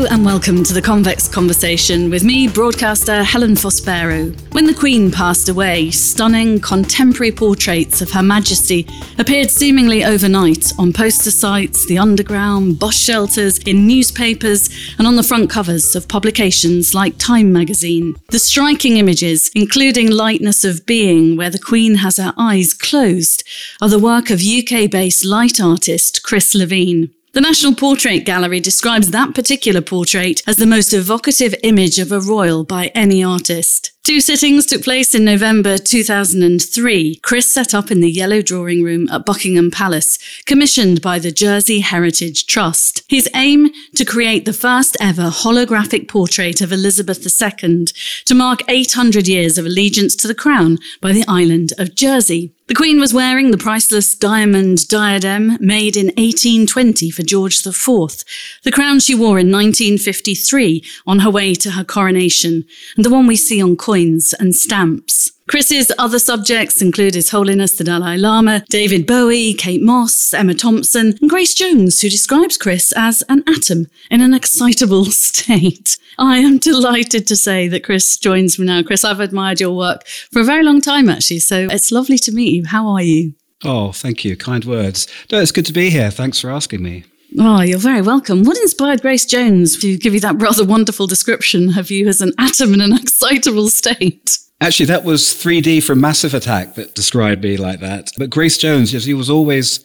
[0.00, 4.34] Hello and welcome to the Convex Conversation with me, broadcaster Helen Fospero.
[4.54, 8.86] When the Queen passed away, stunning contemporary portraits of Her Majesty
[9.18, 15.22] appeared seemingly overnight on poster sites, the underground, bus shelters, in newspapers, and on the
[15.22, 18.14] front covers of publications like Time magazine.
[18.30, 23.44] The striking images, including Lightness of Being, where the Queen has her eyes closed,
[23.82, 27.10] are the work of UK based light artist Chris Levine.
[27.32, 32.18] The National Portrait Gallery describes that particular portrait as the most evocative image of a
[32.18, 33.92] royal by any artist.
[34.02, 37.16] Two sittings took place in November 2003.
[37.16, 41.80] Chris set up in the Yellow Drawing Room at Buckingham Palace, commissioned by the Jersey
[41.80, 43.02] Heritage Trust.
[43.08, 47.84] His aim to create the first ever holographic portrait of Elizabeth II
[48.24, 52.54] to mark 800 years of allegiance to the crown by the island of Jersey.
[52.70, 58.24] The Queen was wearing the priceless diamond diadem made in 1820 for George IV,
[58.62, 63.26] the crown she wore in 1953 on her way to her coronation, and the one
[63.26, 65.32] we see on coins and stamps.
[65.48, 71.18] Chris's other subjects include His Holiness the Dalai Lama, David Bowie, Kate Moss, Emma Thompson,
[71.20, 75.98] and Grace Jones, who describes Chris as an atom in an excitable state.
[76.18, 78.84] I am delighted to say that Chris joins me now.
[78.84, 82.30] Chris, I've admired your work for a very long time, actually, so it's lovely to
[82.30, 82.66] meet you.
[82.66, 83.34] How are you?
[83.64, 84.36] Oh, thank you.
[84.36, 85.08] Kind words.
[85.32, 86.12] No, it's good to be here.
[86.12, 87.02] Thanks for asking me.
[87.38, 88.44] Oh, you're very welcome.
[88.44, 92.32] What inspired Grace Jones to give you that rather wonderful description of you as an
[92.38, 94.38] atom in an excitable state?
[94.60, 98.10] Actually, that was 3D from Massive Attack that described me like that.
[98.18, 99.82] But Grace Jones, yes, he was always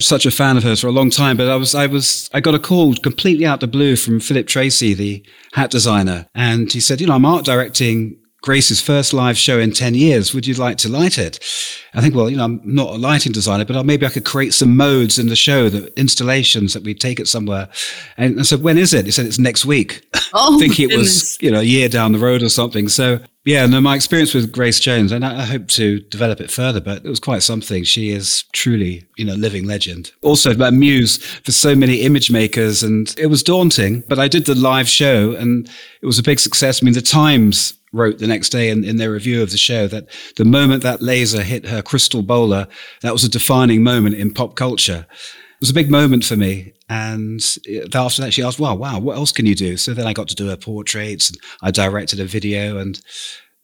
[0.00, 1.36] such a fan of hers for a long time.
[1.36, 4.46] But I was, I was, I got a call completely out the blue from Philip
[4.46, 9.36] Treacy, the hat designer, and he said, you know, I'm art directing Grace's first live
[9.36, 10.32] show in 10 years.
[10.34, 11.38] Would you like to light it?
[11.94, 14.54] I think, well, you know, I'm not a lighting designer, but maybe I could create
[14.54, 17.68] some modes in the show, the installations that we take it somewhere.
[18.16, 19.06] And I said, when is it?
[19.06, 20.06] He said, it's next week.
[20.32, 22.88] Oh, I think it was, you know, a year down the road or something.
[22.88, 26.50] So yeah, no, my experience with Grace Jones, and I, I hope to develop it
[26.50, 27.84] further, but it was quite something.
[27.84, 30.12] She is truly, you know, living legend.
[30.22, 34.44] Also, a muse for so many image makers, and it was daunting, but I did
[34.44, 35.68] the live show and
[36.02, 36.82] it was a big success.
[36.82, 39.88] I mean, the Times wrote the next day in, in their review of the show
[39.88, 40.06] that
[40.36, 42.68] the moment that laser hit her crystal bowler,
[43.02, 45.06] that was a defining moment in pop culture.
[45.10, 46.72] It was a big moment for me.
[46.88, 47.40] And
[47.94, 49.76] after that, she asked, wow, wow, what else can you do?
[49.76, 52.78] So then I got to do her portraits and I directed a video.
[52.78, 53.00] And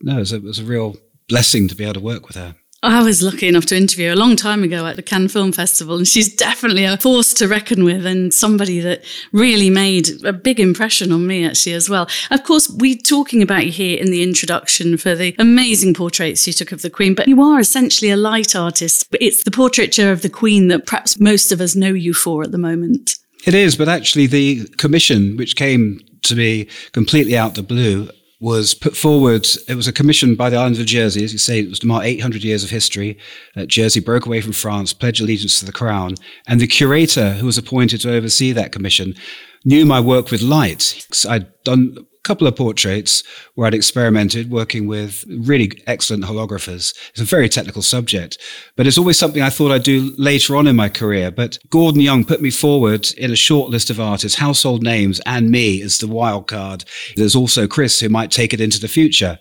[0.02, 0.96] no, it was a, it was a real
[1.28, 2.54] blessing to be able to work with her.
[2.86, 5.50] I was lucky enough to interview her a long time ago at the Cannes Film
[5.50, 10.32] Festival, and she's definitely a force to reckon with and somebody that really made a
[10.32, 12.08] big impression on me, actually, as well.
[12.30, 16.52] Of course, we're talking about you here in the introduction for the amazing portraits you
[16.52, 19.08] took of the Queen, but you are essentially a light artist.
[19.20, 22.52] It's the portraiture of the Queen that perhaps most of us know you for at
[22.52, 23.16] the moment.
[23.46, 28.10] It is, but actually, the commission, which came to me completely out the blue,
[28.46, 29.44] was put forward.
[29.66, 31.86] It was a commission by the island of Jersey, as you say, it was to
[31.88, 33.18] mark 800 years of history.
[33.56, 36.14] Uh, Jersey broke away from France, pledged allegiance to the crown.
[36.46, 39.16] And the curator who was appointed to oversee that commission
[39.64, 41.04] knew my work with light.
[41.28, 43.22] I'd done couple of portraits
[43.54, 46.92] where I'd experimented working with really excellent holographers.
[47.10, 48.38] It's a very technical subject,
[48.74, 51.30] but it's always something I thought I'd do later on in my career.
[51.30, 55.50] But Gordon Young put me forward in a short list of artists, household names, and
[55.50, 56.84] me as the wild card.
[57.14, 59.38] There's also Chris who might take it into the future.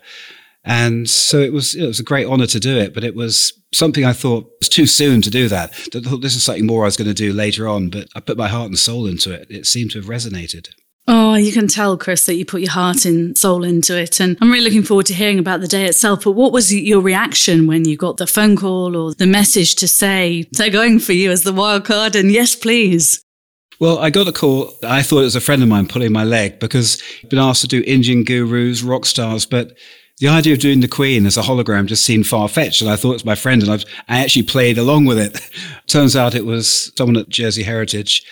[0.64, 3.52] And so it was, it was a great honor to do it, but it was
[3.72, 5.72] something I thought was too soon to do that.
[5.94, 8.20] I thought this is something more I was going to do later on, but I
[8.20, 9.46] put my heart and soul into it.
[9.50, 10.68] It seemed to have resonated.
[11.08, 14.18] Oh, you can tell, Chris, that you put your heart and soul into it.
[14.18, 16.24] And I'm really looking forward to hearing about the day itself.
[16.24, 19.88] But what was your reaction when you got the phone call or the message to
[19.88, 22.16] say they're going for you as the wild card?
[22.16, 23.22] And yes, please.
[23.78, 24.72] Well, I got a call.
[24.82, 27.60] I thought it was a friend of mine pulling my leg because I've been asked
[27.60, 29.76] to do Indian gurus, rock stars, but
[30.18, 32.80] the idea of doing the Queen as a hologram just seemed far fetched.
[32.80, 33.74] And I thought it was my friend and I,
[34.08, 35.38] I actually played along with it.
[35.86, 38.24] Turns out it was someone at Jersey Heritage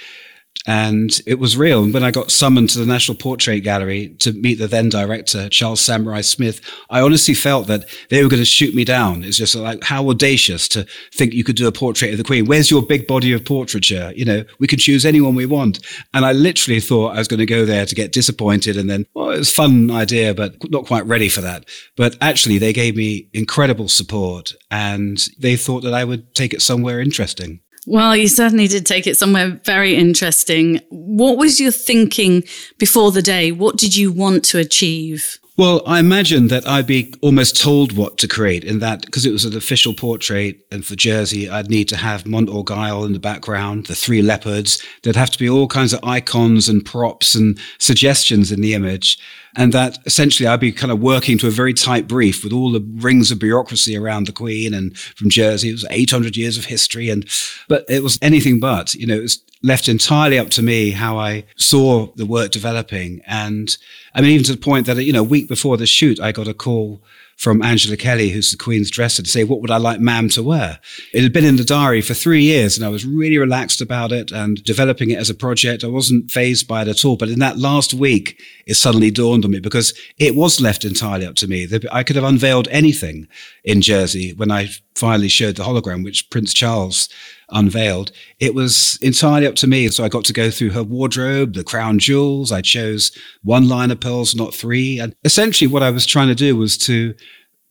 [0.66, 1.84] and it was real.
[1.84, 5.48] And when I got summoned to the National Portrait Gallery to meet the then director,
[5.48, 9.24] Charles Saumarez Smith, I honestly felt that they were going to shoot me down.
[9.24, 12.46] It's just like, how audacious to think you could do a portrait of the Queen.
[12.46, 14.12] Where's your big body of portraiture?
[14.16, 15.84] You know, we can choose anyone we want.
[16.14, 18.76] And I literally thought I was going to go there to get disappointed.
[18.76, 21.66] And then, well, it was a fun idea, but not quite ready for that.
[21.96, 26.62] But actually, they gave me incredible support and they thought that I would take it
[26.62, 27.60] somewhere interesting.
[27.86, 30.80] Well, you certainly did take it somewhere very interesting.
[30.88, 32.44] What was your thinking
[32.78, 33.52] before the day?
[33.52, 35.38] What did you want to achieve?
[35.56, 39.30] Well, I imagine that I'd be almost told what to create in that because it
[39.30, 43.20] was an official portrait and for Jersey, I'd need to have Mont Orgueil in the
[43.20, 44.84] background, the three leopards.
[45.02, 49.16] There'd have to be all kinds of icons and props and suggestions in the image.
[49.56, 52.72] And that essentially I'd be kind of working to a very tight brief with all
[52.72, 55.68] the rings of bureaucracy around the Queen and from Jersey.
[55.68, 57.10] It was 800 years of history.
[57.10, 57.28] And,
[57.68, 61.18] but it was anything but, you know, it was left entirely up to me how
[61.18, 63.22] I saw the work developing.
[63.26, 63.76] And
[64.14, 66.32] I mean, even to the point that, you know, a week before the shoot, I
[66.32, 67.02] got a call
[67.36, 70.42] from Angela Kelly, who's the Queen's dresser, to say, what would I like ma'am to
[70.42, 70.78] wear?
[71.12, 74.12] It had been in the diary for three years and I was really relaxed about
[74.12, 75.82] it and developing it as a project.
[75.82, 77.16] I wasn't phased by it at all.
[77.16, 81.26] But in that last week, it suddenly dawned on me because it was left entirely
[81.26, 81.68] up to me.
[81.92, 83.28] I could have unveiled anything
[83.64, 87.08] in Jersey when I finally showed the hologram, which Prince Charles
[87.50, 88.10] unveiled,
[88.40, 89.88] it was entirely up to me.
[89.88, 92.52] So I got to go through her wardrobe, the crown jewels.
[92.52, 94.98] I chose one line of pearls, not three.
[94.98, 97.14] And essentially what I was trying to do was to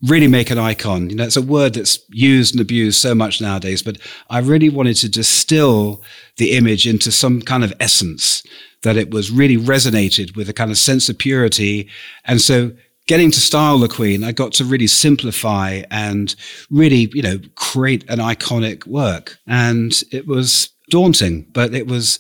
[0.04, 1.10] really make an icon.
[1.10, 3.98] You know, it's a word that's used and abused so much nowadays, but
[4.30, 6.04] I really wanted to distill
[6.38, 8.44] the image into some kind of essence
[8.84, 11.90] that it was really resonated with a kind of sense of purity.
[12.26, 12.72] And so
[13.08, 16.36] getting to style the Queen, I got to really simplify and
[16.70, 19.38] really, you know, create an iconic work.
[19.48, 22.20] And it was daunting, but it was,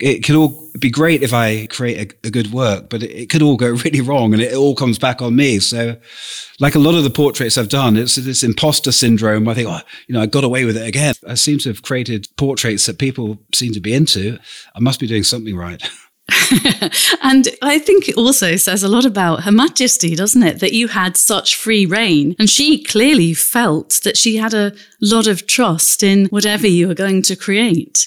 [0.00, 3.30] it could all be great if I create a, a good work, but it, it,
[3.30, 5.58] could all go really wrong and it all comes back on me.
[5.58, 5.96] So,
[6.58, 9.48] like a lot of the portraits I've done, it's this imposter syndrome.
[9.48, 11.14] I think, oh, you know, I got away with it again.
[11.26, 14.38] I seem to have created portraits that people seem to be into.
[14.74, 15.82] I must be doing something right.
[17.22, 20.60] and I think it also says a lot about Her Majesty, doesn't it?
[20.60, 22.36] That you had such free reign.
[22.38, 26.94] And she clearly felt that she had a lot of trust in whatever you were
[26.94, 28.06] going to create.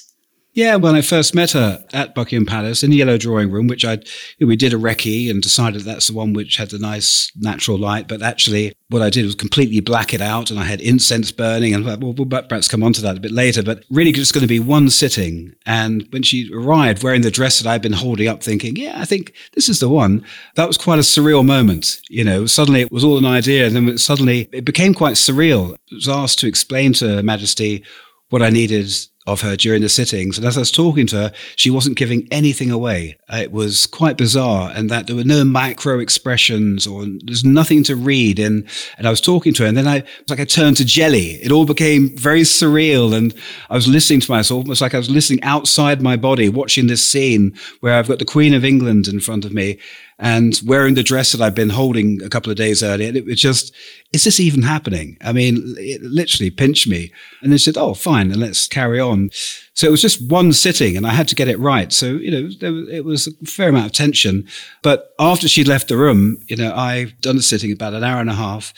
[0.54, 3.84] Yeah, when I first met her at Buckingham Palace in the yellow drawing room, which
[3.84, 3.98] I
[4.38, 8.06] we did a recce and decided that's the one which had the nice natural light.
[8.06, 11.74] But actually, what I did was completely black it out, and I had incense burning.
[11.74, 13.64] And we'll, we'll perhaps come on to that a bit later.
[13.64, 15.56] But really, just going to be one sitting.
[15.66, 19.06] And when she arrived wearing the dress that I'd been holding up, thinking, "Yeah, I
[19.06, 20.24] think this is the one,"
[20.54, 22.00] that was quite a surreal moment.
[22.08, 25.74] You know, suddenly it was all an idea, and then suddenly it became quite surreal.
[25.74, 27.82] I was asked to explain to Her Majesty
[28.30, 28.92] what I needed
[29.26, 30.36] of her during the sittings.
[30.36, 33.16] And as I was talking to her, she wasn't giving anything away.
[33.32, 37.82] Uh, it was quite bizarre and that there were no micro expressions or there's nothing
[37.84, 38.38] to read.
[38.38, 38.68] And,
[38.98, 41.32] and I was talking to her and then I, was like I turned to jelly.
[41.42, 43.14] It all became very surreal.
[43.16, 43.34] And
[43.70, 47.02] I was listening to myself almost like I was listening outside my body, watching this
[47.02, 49.78] scene where I've got the Queen of England in front of me
[50.18, 53.08] and wearing the dress that I've been holding a couple of days earlier.
[53.08, 53.74] And It was just,
[54.12, 55.16] is this even happening?
[55.20, 57.12] I mean, it literally pinched me.
[57.42, 59.30] And they said, oh, fine, and let's carry on.
[59.74, 61.92] So it was just one sitting and I had to get it right.
[61.92, 64.46] So, you know, there, it was a fair amount of tension.
[64.82, 68.20] But after she left the room, you know, I've done the sitting about an hour
[68.20, 68.72] and a half.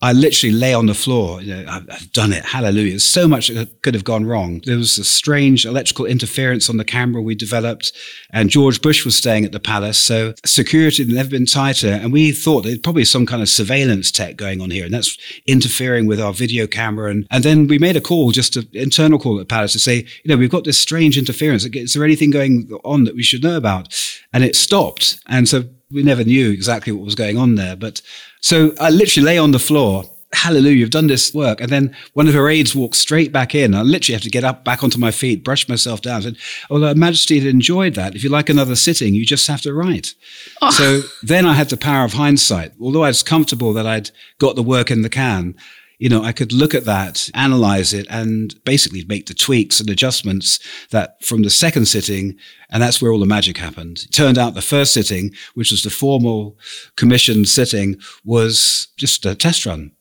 [0.00, 1.42] I literally lay on the floor.
[1.42, 2.44] You know, I've, I've done it.
[2.44, 3.00] Hallelujah.
[3.00, 3.50] so much
[3.82, 4.62] could have gone wrong.
[4.64, 7.92] There was a strange electrical interference on the camera we developed,
[8.30, 9.98] and George Bush was staying at the palace.
[9.98, 11.88] So security had never been tighter.
[11.88, 15.18] And we thought there's probably some kind of surveillance tech going on here, and that's
[15.46, 17.10] interfering with our video camera.
[17.10, 19.80] And, and then we made a call, just an internal call at the palace to
[19.80, 21.64] say, you know, we've got this strange interference.
[21.64, 23.92] Is there anything going on that we should know about?
[24.32, 25.20] And it stopped.
[25.26, 27.74] And so we never knew exactly what was going on there.
[27.74, 28.02] But
[28.40, 30.04] so I literally lay on the floor.
[30.34, 31.58] Hallelujah, you've done this work.
[31.60, 33.74] And then one of her aides walked straight back in.
[33.74, 36.20] I literally have to get up back onto my feet, brush myself down.
[36.20, 36.36] Said,
[36.68, 38.14] Oh, Her Majesty had enjoyed that.
[38.14, 40.14] If you like another sitting, you just have to write.
[40.60, 40.70] Oh.
[40.70, 42.72] So then I had the power of hindsight.
[42.78, 45.54] Although I was comfortable that I'd got the work in the can,
[45.98, 49.90] you know, I could look at that, analyze it, and basically make the tweaks and
[49.90, 52.36] adjustments that from the second sitting,
[52.70, 54.04] and that's where all the magic happened.
[54.04, 56.56] It turned out the first sitting, which was the formal
[56.96, 59.92] commissioned sitting, was just a test run.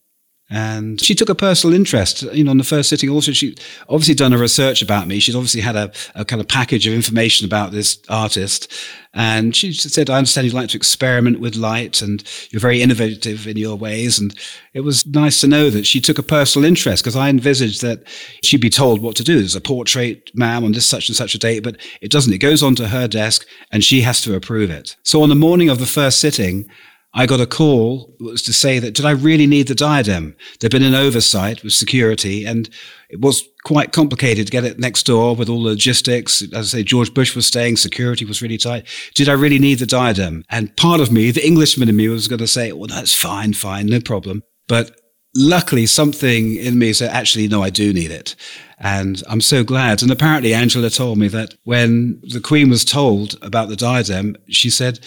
[0.49, 3.09] And she took a personal interest, you know, on the first sitting.
[3.09, 3.55] Also, she
[3.89, 5.19] obviously done a research about me.
[5.19, 8.71] She'd obviously had a, a kind of package of information about this artist.
[9.13, 13.45] And she said, I understand you like to experiment with light and you're very innovative
[13.45, 14.19] in your ways.
[14.19, 14.33] And
[14.73, 18.03] it was nice to know that she took a personal interest because I envisaged that
[18.41, 19.39] she'd be told what to do.
[19.39, 22.31] There's a portrait, ma'am, on this such and such a date, but it doesn't.
[22.31, 24.95] It goes onto her desk and she has to approve it.
[25.03, 26.69] So on the morning of the first sitting,
[27.17, 30.35] I got a call was to say that did I really need the diadem?
[30.59, 32.69] There'd been an oversight with security, and
[33.09, 36.43] it was quite complicated to get it next door with all the logistics.
[36.53, 38.87] As I say, George Bush was staying, security was really tight.
[39.15, 40.43] Did I really need the diadem?
[40.51, 43.53] And part of me, the Englishman in me, was going to say, "Well, that's fine,
[43.53, 44.91] fine, no problem." But
[45.35, 48.35] luckily, something in me said, "Actually, no, I do need it."
[48.77, 50.03] And I'm so glad.
[50.03, 54.69] And apparently, Angela told me that when the Queen was told about the diadem, she
[54.69, 54.99] said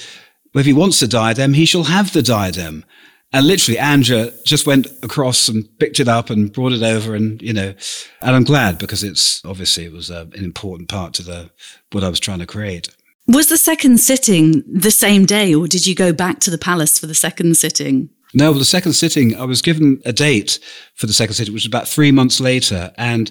[0.54, 2.85] if he wants the diadem, he shall have the diadem.
[3.33, 7.40] And literally, Anja just went across and picked it up and brought it over, and
[7.40, 7.75] you know,
[8.23, 11.50] and I'm glad because it's obviously it was uh, an important part to the
[11.92, 12.88] what I was trying to create.
[13.28, 16.99] Was the second sitting the same day, or did you go back to the palace
[16.99, 18.11] for the second sitting?
[18.35, 20.59] No, well, the second sitting, I was given a date
[20.95, 23.30] for the second sitting, which was about three months later, and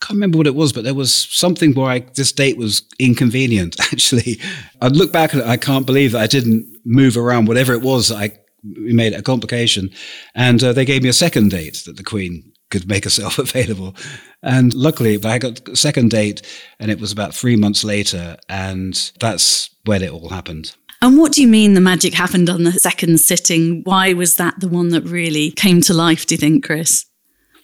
[0.00, 3.76] can't remember what it was, but there was something where I, this date was inconvenient.
[3.92, 4.40] Actually,
[4.80, 5.46] I'd look back at it.
[5.46, 8.10] I can't believe that I didn't move around whatever it was.
[8.12, 9.90] I made it a complication,
[10.34, 13.94] and uh, they gave me a second date that the Queen could make herself available.
[14.42, 16.42] And luckily, I got a second date,
[16.78, 20.74] and it was about three months later, and that's when it all happened.
[21.00, 23.82] And what do you mean the magic happened on the second sitting?
[23.84, 27.06] Why was that the one that really came to life, do you think, Chris?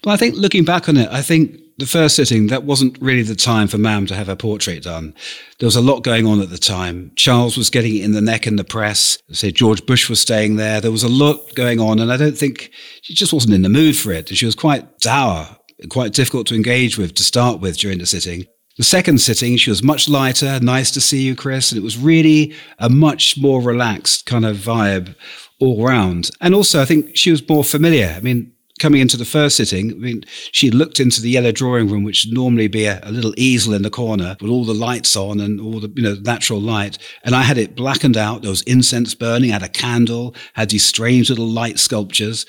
[0.05, 3.23] Well, I think looking back on it, I think the first sitting, that wasn't really
[3.23, 5.15] the time for Mam to have her portrait done.
[5.59, 7.13] There was a lot going on at the time.
[7.17, 9.19] Charles was getting in the neck in the press.
[9.33, 10.81] Say George Bush was staying there.
[10.81, 12.71] There was a lot going on, and I don't think
[13.03, 14.29] she just wasn't in the mood for it.
[14.29, 15.57] She was quite dour,
[15.89, 18.47] quite difficult to engage with to start with during the sitting.
[18.77, 20.59] The second sitting, she was much lighter.
[20.61, 21.71] Nice to see you, Chris.
[21.71, 25.15] And it was really a much more relaxed kind of vibe
[25.61, 26.31] all round.
[26.41, 28.13] And also, I think she was more familiar.
[28.17, 31.89] I mean, coming into the first sitting, I mean, she looked into the yellow drawing
[31.89, 34.75] room, which would normally be a, a, little easel in the corner with all the
[34.75, 36.99] lights on and all the, you know, natural light.
[37.23, 38.43] And I had it blackened out.
[38.43, 42.47] There was incense burning, I had a candle, had these strange little light sculptures.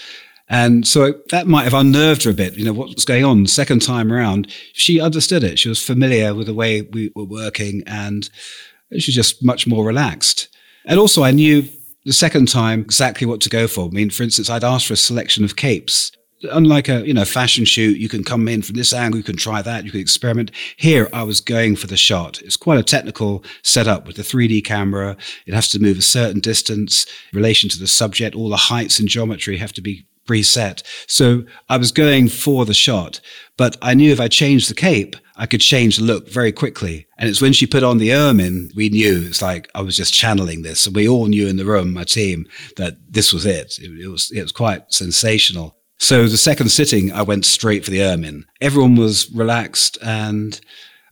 [0.47, 3.47] And so that might have unnerved her a bit, you know, what was going on.
[3.47, 5.57] Second time around, she understood it.
[5.57, 8.29] She was familiar with the way we were working and
[8.91, 10.47] she was just much more relaxed.
[10.85, 11.67] And also I knew
[12.05, 13.85] the second time exactly what to go for.
[13.85, 16.11] I mean, for instance, I'd asked for a selection of capes.
[16.51, 19.37] Unlike a you know fashion shoot, you can come in from this angle, you can
[19.37, 20.51] try that, you can experiment.
[20.77, 22.41] Here, I was going for the shot.
[22.41, 25.17] It's quite a technical setup with the 3D camera.
[25.47, 28.35] It has to move a certain distance in relation to the subject.
[28.35, 30.83] All the heights and geometry have to be preset.
[31.07, 33.21] So I was going for the shot,
[33.57, 37.07] but I knew if I changed the cape, I could change the look very quickly.
[37.17, 40.13] And it's when she put on the ermine, we knew it's like I was just
[40.13, 40.85] channeling this.
[40.85, 43.77] And we all knew in the room, my team, that this was it.
[43.79, 45.75] It, it was, it was quite sensational.
[45.97, 48.45] So the second sitting, I went straight for the ermine.
[48.61, 50.59] Everyone was relaxed and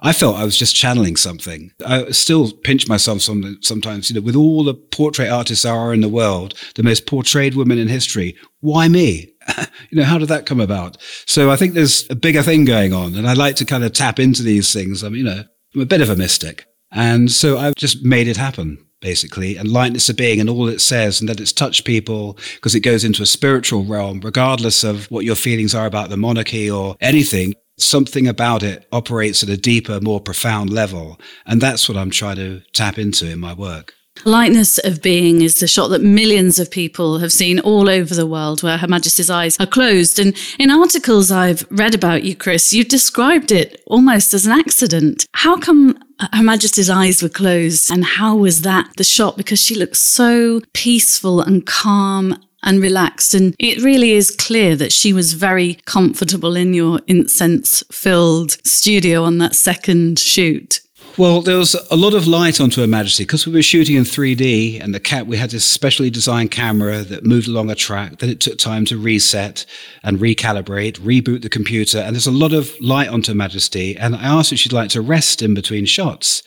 [0.06, 1.72] I felt I was just channeling something.
[1.86, 5.94] I still pinch myself some, sometimes, you know, with all the portrait artists there are
[5.94, 8.36] in the world, the most portrayed women in history.
[8.60, 9.34] Why me?
[9.90, 10.98] you know, how did that come about?
[11.26, 13.94] So I think there's a bigger thing going on, and I like to kind of
[13.94, 15.04] tap into these things.
[15.04, 18.38] I'm, you know, I'm a bit of a mystic, and so I've just made it
[18.38, 22.38] happen basically, and lightness of being and all it says, and that it's touched people
[22.56, 26.16] because it goes into a spiritual realm, regardless of what your feelings are about the
[26.16, 31.20] monarchy or anything something about it operates at a deeper, more profound level.
[31.46, 33.94] And that's what I'm trying to tap into in my work.
[34.26, 38.28] Lightness of Being is the shot that millions of people have seen all over the
[38.28, 40.18] world where Her Majesty's eyes are closed.
[40.18, 45.26] And in articles I've read about you, Chris, you've described it almost as an accident.
[45.34, 45.98] How come
[46.32, 49.36] Her Majesty's eyes were closed and how was that the shot?
[49.36, 53.34] Because she looks so peaceful and calm and relaxed.
[53.34, 59.24] And it really is clear that she was very comfortable in your incense filled studio
[59.24, 60.80] on that second shoot.
[61.16, 64.04] Well, there was a lot of light onto Her Majesty because we were shooting in
[64.04, 68.18] 3D and the cat, we had this specially designed camera that moved along a track.
[68.18, 69.64] Then it took time to reset
[70.02, 72.00] and recalibrate, reboot the computer.
[72.00, 73.96] And there's a lot of light onto Her Majesty.
[73.96, 76.42] And I asked if she'd like to rest in between shots.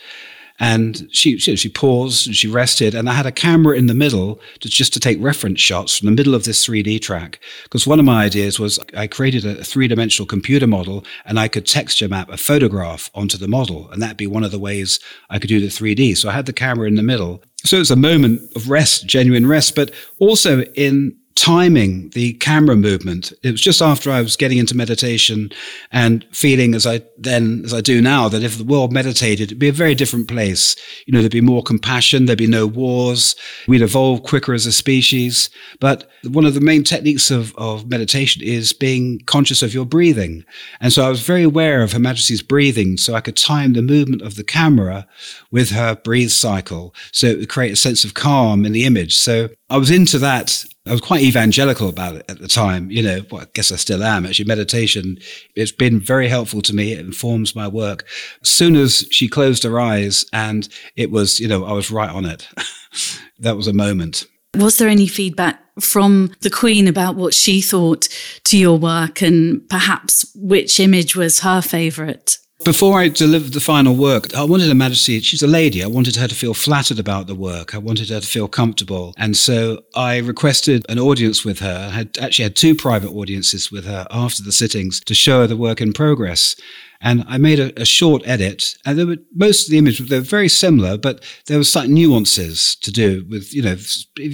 [0.58, 2.94] And she, she, she paused and she rested.
[2.94, 6.06] And I had a camera in the middle to, just to take reference shots from
[6.06, 7.40] the middle of this 3D track.
[7.64, 11.48] Because one of my ideas was I created a three dimensional computer model and I
[11.48, 13.90] could texture map a photograph onto the model.
[13.90, 16.16] And that'd be one of the ways I could do the 3D.
[16.16, 17.42] So I had the camera in the middle.
[17.64, 22.74] So it was a moment of rest, genuine rest, but also in timing the camera
[22.74, 23.32] movement.
[23.42, 25.50] It was just after I was getting into meditation
[25.92, 29.58] and feeling as I then, as I do now, that if the world meditated, it'd
[29.58, 30.76] be a very different place.
[31.04, 32.24] You know, there'd be more compassion.
[32.24, 33.36] There'd be no wars.
[33.68, 35.50] We'd evolve quicker as a species.
[35.78, 40.44] But one of the main techniques of, of meditation is being conscious of your breathing.
[40.80, 43.82] And so I was very aware of Her Majesty's breathing so I could time the
[43.82, 45.06] movement of the camera
[45.50, 46.94] with her breathe cycle.
[47.12, 49.16] So it would create a sense of calm in the image.
[49.16, 52.90] So I was into that I was quite evangelical about it at the time.
[52.90, 54.24] You know, well, I guess I still am.
[54.24, 55.18] Actually, meditation,
[55.56, 56.92] it's been very helpful to me.
[56.92, 58.06] It informs my work.
[58.42, 62.10] As soon as she closed her eyes and it was, you know, I was right
[62.10, 62.48] on it.
[63.40, 64.26] that was a moment.
[64.54, 68.08] Was there any feedback from the Queen about what she thought
[68.44, 72.38] to your work and perhaps which image was her favourite?
[72.64, 76.16] Before I delivered the final work, I wanted Her Majesty, she's a lady, I wanted
[76.16, 77.74] her to feel flattered about the work.
[77.74, 79.12] I wanted her to feel comfortable.
[79.18, 81.88] And so I requested an audience with her.
[81.90, 85.46] I had actually had two private audiences with her after the sittings to show her
[85.46, 86.56] the work in progress.
[87.02, 90.20] And I made a, a short edit, and there were most of the images were
[90.20, 93.76] very similar, but there were slight nuances to do with you know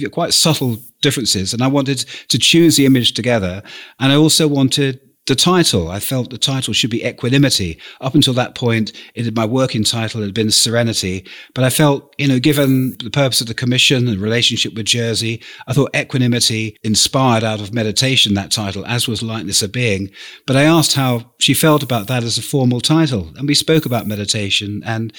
[0.09, 1.53] quite subtle differences.
[1.53, 1.99] And I wanted
[2.29, 3.61] to choose the image together,
[3.99, 7.79] and I also wanted the title, I felt the title should be equanimity.
[8.01, 11.25] Up until that point, it, my working title had been serenity.
[11.53, 15.41] But I felt, you know, given the purpose of the commission and relationship with Jersey,
[15.65, 20.11] I thought equanimity inspired out of meditation that title, as was lightness of being.
[20.45, 23.31] But I asked how she felt about that as a formal title.
[23.37, 25.13] And we spoke about meditation and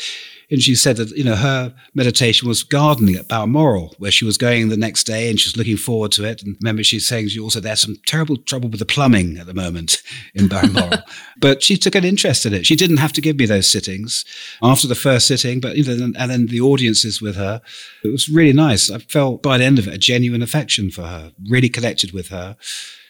[0.50, 4.38] and she said that you know her meditation was gardening at Balmoral, where she was
[4.38, 6.42] going the next day, and she was looking forward to it.
[6.42, 9.54] And remember, she's saying she also there's some terrible trouble with the plumbing at the
[9.54, 10.02] moment
[10.34, 11.02] in Balmoral,
[11.38, 12.66] but she took an interest in it.
[12.66, 14.24] She didn't have to give me those sittings
[14.62, 17.60] after the first sitting, but you know, and then the audiences with her.
[18.04, 18.90] It was really nice.
[18.90, 22.28] I felt by the end of it a genuine affection for her, really connected with
[22.28, 22.56] her.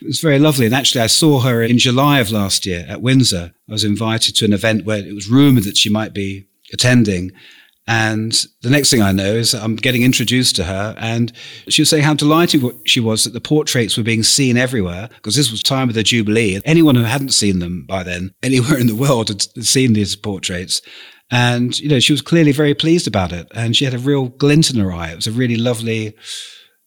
[0.00, 0.66] It was very lovely.
[0.66, 3.52] And actually, I saw her in July of last year at Windsor.
[3.68, 7.33] I was invited to an event where it was rumored that she might be attending.
[7.87, 11.33] And the next thing I know is I'm getting introduced to her, and
[11.68, 15.37] she was saying how delighted she was that the portraits were being seen everywhere because
[15.37, 16.61] this was time of the Jubilee.
[16.64, 20.80] Anyone who hadn't seen them by then, anywhere in the world, had seen these portraits.
[21.30, 23.49] And, you know, she was clearly very pleased about it.
[23.54, 25.11] And she had a real glint in her eye.
[25.11, 26.14] It was a really lovely,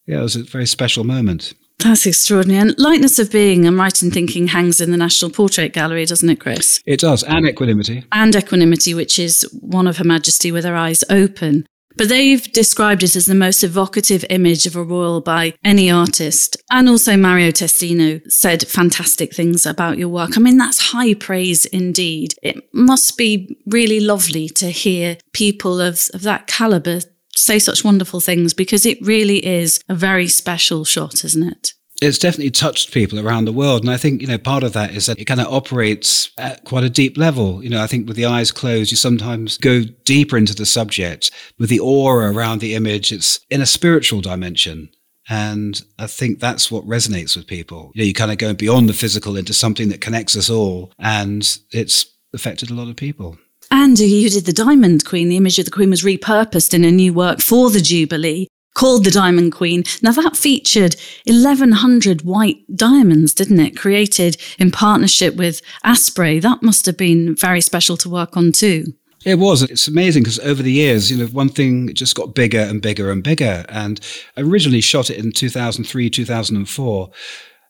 [0.07, 1.53] yeah, it was a very special moment.
[1.79, 2.59] That's extraordinary.
[2.59, 6.29] And lightness of being, I'm right in thinking, hangs in the National Portrait Gallery, doesn't
[6.29, 6.81] it, Chris?
[6.85, 7.23] It does.
[7.23, 8.03] And equanimity.
[8.11, 11.67] And equanimity, which is one of Her Majesty with her eyes open.
[11.97, 16.55] But they've described it as the most evocative image of a royal by any artist.
[16.69, 20.37] And also Mario Testino said fantastic things about your work.
[20.37, 22.35] I mean, that's high praise indeed.
[22.43, 26.99] It must be really lovely to hear people of, of that caliber
[27.37, 31.73] say such wonderful things because it really is a very special shot, isn't it?
[31.99, 33.81] It's definitely touched people around the world.
[33.81, 36.63] And I think, you know, part of that is that it kind of operates at
[36.63, 37.63] quite a deep level.
[37.63, 41.31] You know, I think with the eyes closed, you sometimes go deeper into the subject.
[41.57, 44.89] With the aura around the image, it's in a spiritual dimension.
[45.27, 47.91] And I think that's what resonates with people.
[47.95, 50.91] You know, you kind of go beyond the physical into something that connects us all.
[50.99, 53.39] And it's affected a lot of people.
[53.71, 55.29] And you did the Diamond Queen.
[55.29, 59.03] The image of the Queen was repurposed in a new work for the Jubilee called
[59.03, 59.83] the Diamond Queen.
[60.03, 63.75] Now that featured 1100 white diamonds, didn't it?
[63.75, 66.39] Created in partnership with Asprey.
[66.39, 68.93] That must have been very special to work on too.
[69.25, 69.63] It was.
[69.63, 73.11] It's amazing because over the years, you know, one thing just got bigger and bigger
[73.11, 73.65] and bigger.
[73.67, 73.99] And
[74.37, 77.09] originally shot it in 2003, 2004.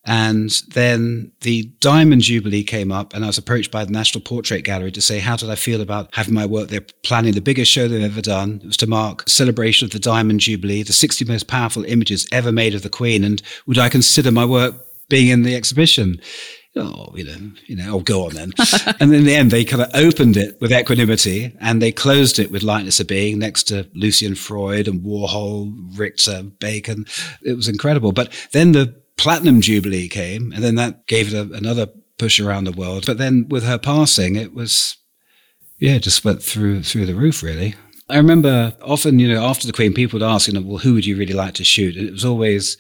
[0.08, 4.64] And then the Diamond Jubilee came up, and I was approached by the National Portrait
[4.64, 6.70] Gallery to say, How did I feel about having my work?
[6.70, 8.62] They're planning the biggest show they've ever done.
[8.64, 12.54] It was to mark celebration of the Diamond Jubilee, the 60 most powerful images ever
[12.54, 13.26] made of the Queen.
[13.26, 14.76] And would I consider my work
[15.10, 16.22] being in the exhibition?
[16.78, 18.54] oh, you know, you know, oh, go on then.
[19.00, 22.52] and in the end, they kind of opened it with equanimity and they closed it
[22.52, 27.06] with lightness of being next to Lucian Freud and Warhol, Richter, Bacon.
[27.42, 28.12] It was incredible.
[28.12, 32.64] But then the platinum jubilee came, and then that gave it a, another push around
[32.64, 33.06] the world.
[33.06, 34.98] But then with her passing, it was
[35.80, 37.76] yeah, just went through through the roof really.
[38.10, 40.94] I remember often, you know, after the Queen, people would ask, you know, well, who
[40.94, 41.98] would you really like to shoot?
[41.98, 42.78] And it was always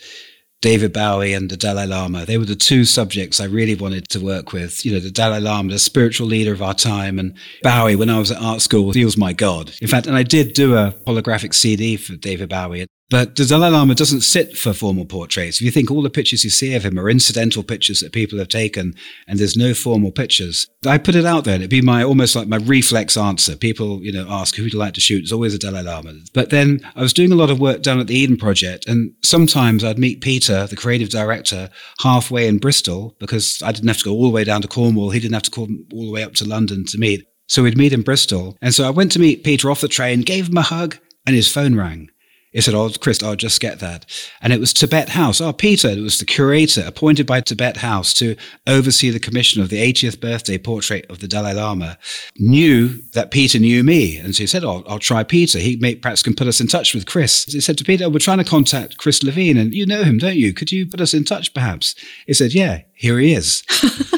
[0.62, 2.26] David Bowie and the Dalai Lama.
[2.26, 4.86] They were the two subjects I really wanted to work with.
[4.86, 8.19] You know, the Dalai Lama, the spiritual leader of our time, and Bowie, when I
[8.19, 9.73] was at art school, he was my God.
[9.82, 12.88] In fact, and I did do a holographic CD for David Bowie.
[13.10, 15.58] But the Dalai Lama doesn't sit for formal portraits.
[15.58, 18.38] If you think all the pictures you see of him are incidental pictures that people
[18.38, 18.96] have taken
[19.28, 22.50] and there's no formal pictures, I put it out there it'd be my almost like
[22.50, 23.56] my reflex answer.
[23.56, 25.24] People, you know, ask who would you like to shoot?
[25.24, 26.15] It's always a Dalai Lama.
[26.34, 29.13] But then I was doing a lot of work down at the Eden Project and
[29.24, 31.70] sometimes I'd meet Peter, the creative director,
[32.02, 35.12] halfway in Bristol because I didn't have to go all the way down to Cornwall.
[35.12, 37.26] He didn't have to come all the way up to London to meet.
[37.48, 38.58] So we'd meet in Bristol.
[38.62, 41.34] And so I went to meet Peter off the train, gave him a hug and
[41.34, 42.10] his phone rang.
[42.51, 44.05] He said, Oh, Chris, I'll just get that.
[44.41, 45.41] And it was Tibet House.
[45.41, 49.69] Oh, Peter, it was the curator appointed by Tibet House to oversee the commission of
[49.69, 51.97] the 80th birthday portrait of the Dalai Lama,
[52.38, 54.17] knew that Peter knew me.
[54.17, 55.60] And so he said, Oh, I'll try Peter.
[55.60, 57.45] He may, perhaps can put us in touch with Chris.
[57.45, 60.38] He said to Peter, We're trying to contact Chris Levine, and you know him, don't
[60.38, 60.53] you?
[60.53, 61.95] Could you put us in touch perhaps?
[62.25, 63.63] He said, Yeah, here he is.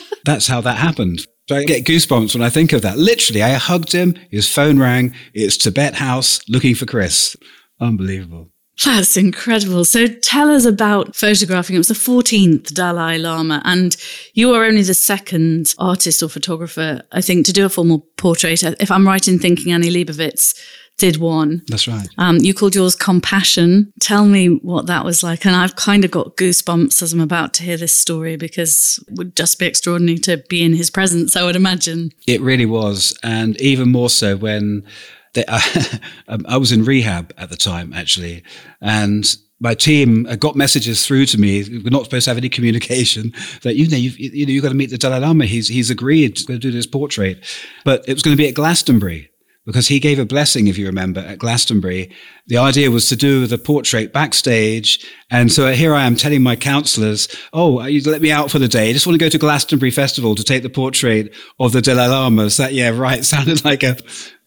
[0.25, 1.25] That's how that happened.
[1.49, 2.99] So I get goosebumps when I think of that.
[2.99, 7.35] Literally, I hugged him, his phone rang, it's Tibet House looking for Chris.
[7.79, 8.49] Unbelievable.
[8.83, 9.83] That's incredible.
[9.83, 11.75] So tell us about photographing.
[11.75, 13.95] It was the 14th Dalai Lama, and
[14.33, 18.63] you are only the second artist or photographer, I think, to do a formal portrait.
[18.63, 20.57] If I'm right in thinking Annie Leibovitz
[20.99, 21.63] did one.
[21.67, 22.07] That's right.
[22.17, 23.91] Um, you called yours Compassion.
[24.01, 25.45] Tell me what that was like.
[25.45, 29.17] And I've kind of got goosebumps as I'm about to hear this story because it
[29.17, 32.11] would just be extraordinary to be in his presence, I would imagine.
[32.27, 33.17] It really was.
[33.23, 34.83] And even more so when
[35.33, 35.97] they, I, uh,
[36.33, 38.43] um, I was in rehab at the time, actually.
[38.81, 41.63] And my team uh, got messages through to me.
[41.63, 44.69] We're not supposed to have any communication that you know you've, you know you've got
[44.69, 45.45] to meet the Dalai Lama.
[45.45, 47.43] He's he's agreed to do this portrait,
[47.83, 49.29] but it was going to be at Glastonbury
[49.69, 52.09] because he gave a blessing, if you remember, at Glastonbury.
[52.47, 55.05] The idea was to do the portrait backstage.
[55.29, 58.57] And so here I am telling my counselors, oh, uh, you let me out for
[58.57, 58.89] the day.
[58.89, 62.07] I just want to go to Glastonbury Festival to take the portrait of the Dalai
[62.07, 62.49] Lama.
[62.49, 63.23] So that, yeah, right.
[63.29, 63.97] Sounded like a,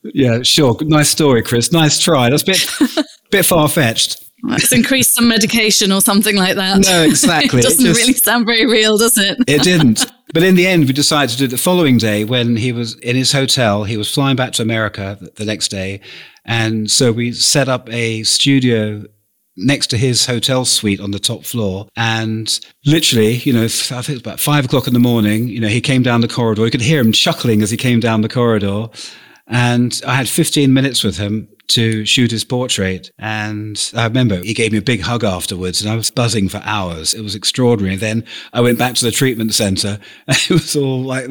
[0.04, 0.76] yeah, sure.
[0.80, 1.72] Nice story, Chris.
[1.72, 2.30] Nice try.
[2.30, 4.22] That's a bit, bit far fetched.
[4.44, 6.80] Let's increase some medication or something like that.
[6.80, 7.58] No, exactly.
[7.60, 9.38] it doesn't it just, really sound very real, does it?
[9.46, 10.04] it didn't.
[10.34, 12.96] But in the end, we decided to do it the following day when he was
[13.00, 13.84] in his hotel.
[13.84, 16.00] He was flying back to America the next day.
[16.44, 19.04] And so we set up a studio
[19.56, 21.86] next to his hotel suite on the top floor.
[21.96, 25.60] And literally, you know, I think it was about five o'clock in the morning, you
[25.60, 26.64] know, he came down the corridor.
[26.64, 28.88] You could hear him chuckling as he came down the corridor.
[29.52, 33.10] And I had 15 minutes with him to shoot his portrait.
[33.18, 36.60] And I remember he gave me a big hug afterwards and I was buzzing for
[36.64, 37.14] hours.
[37.14, 37.96] It was extraordinary.
[37.96, 41.28] Then I went back to the treatment center and it was all like,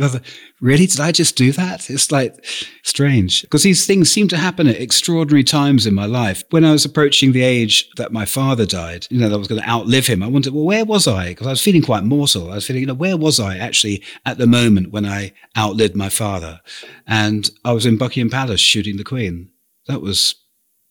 [0.59, 0.87] really?
[0.87, 1.89] Did I just do that?
[1.89, 2.43] It's like
[2.83, 6.43] strange because these things seem to happen at extraordinary times in my life.
[6.49, 9.47] When I was approaching the age that my father died, you know, that I was
[9.47, 11.29] going to outlive him, I wondered, well, where was I?
[11.29, 12.51] Because I was feeling quite mortal.
[12.51, 15.95] I was feeling, you know, where was I actually at the moment when I outlived
[15.95, 16.61] my father?
[17.05, 19.50] And I was in Buckingham Palace shooting the Queen.
[19.87, 20.35] That was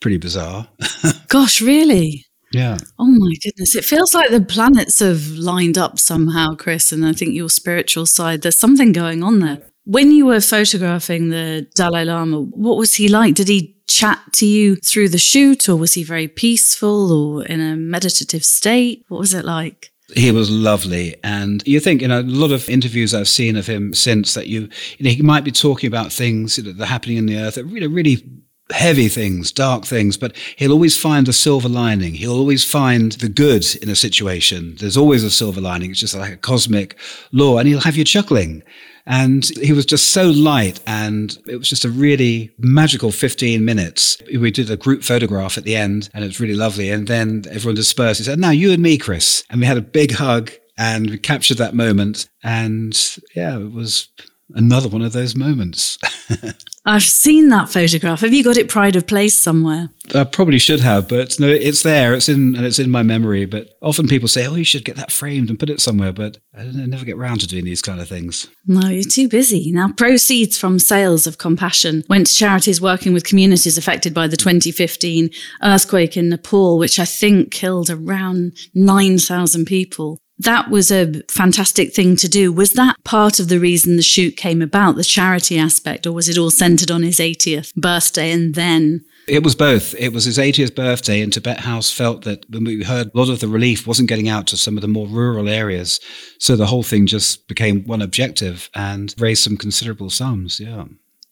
[0.01, 0.69] pretty bizarre.
[1.29, 2.27] Gosh, really?
[2.53, 2.79] Yeah.
[2.99, 3.77] Oh my goodness.
[3.77, 6.91] It feels like the planets have lined up somehow, Chris.
[6.91, 9.59] And I think your spiritual side, there's something going on there.
[9.85, 13.35] When you were photographing the Dalai Lama, what was he like?
[13.35, 17.61] Did he chat to you through the shoot or was he very peaceful or in
[17.61, 19.05] a meditative state?
[19.09, 19.93] What was it like?
[20.15, 21.17] He was lovely.
[21.23, 24.69] And you think, in a lot of interviews I've seen of him since that you,
[24.99, 27.65] you know, he might be talking about things that are happening in the earth that
[27.65, 28.25] really, really
[28.73, 32.15] heavy things, dark things, but he'll always find a silver lining.
[32.15, 34.77] He'll always find the good in a situation.
[34.79, 35.91] There's always a silver lining.
[35.91, 36.99] It's just like a cosmic
[37.33, 38.63] law, and he'll have you chuckling.
[39.07, 44.19] And he was just so light, and it was just a really magical 15 minutes.
[44.39, 46.91] We did a group photograph at the end, and it was really lovely.
[46.91, 48.19] And then everyone dispersed.
[48.19, 49.43] He said, Now, you and me, Chris.
[49.51, 52.29] And we had a big hug, and we captured that moment.
[52.43, 52.99] And
[53.35, 54.09] yeah, it was
[54.55, 55.99] another one of those moments.
[56.87, 58.21] I've seen that photograph.
[58.21, 59.91] Have you got it pride of place somewhere?
[60.15, 62.15] I probably should have, but no, it's there.
[62.15, 63.45] It's in and it's in my memory.
[63.45, 66.39] But often people say, "Oh, you should get that framed and put it somewhere," but
[66.57, 68.49] I, I never get around to doing these kind of things.
[68.67, 69.71] No, you're too busy.
[69.73, 74.37] Now, proceeds from sales of Compassion went to charities working with communities affected by the
[74.37, 75.31] 2015
[75.63, 82.17] earthquake in Nepal, which I think killed around 9,000 people that was a fantastic thing
[82.17, 82.53] to do.
[82.53, 86.29] Was that part of the reason the shoot came about, the charity aspect, or was
[86.29, 89.05] it all centered on his 80th birthday and then?
[89.29, 89.95] It was both.
[89.95, 93.29] It was his 80th birthday, and Tibet House felt that when we heard a lot
[93.29, 96.01] of the relief wasn't getting out to some of the more rural areas.
[96.39, 100.59] So the whole thing just became one objective and raised some considerable sums.
[100.59, 100.85] Yeah.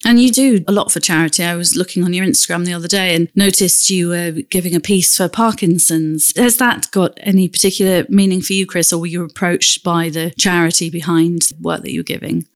[0.05, 1.43] And you do a lot for charity.
[1.43, 4.81] I was looking on your Instagram the other day and noticed you were giving a
[4.81, 6.33] piece for Parkinson's.
[6.37, 10.31] Has that got any particular meaning for you, Chris, or were you approached by the
[10.39, 12.47] charity behind the work that you're giving?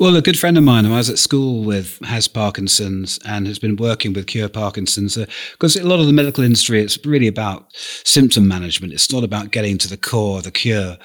[0.00, 3.46] Well, a good friend of mine who I was at school with has Parkinson's and
[3.46, 5.18] has been working with Cure Parkinson's
[5.52, 8.94] because uh, a lot of the medical industry, it's really about symptom management.
[8.94, 10.96] It's not about getting to the core the cure.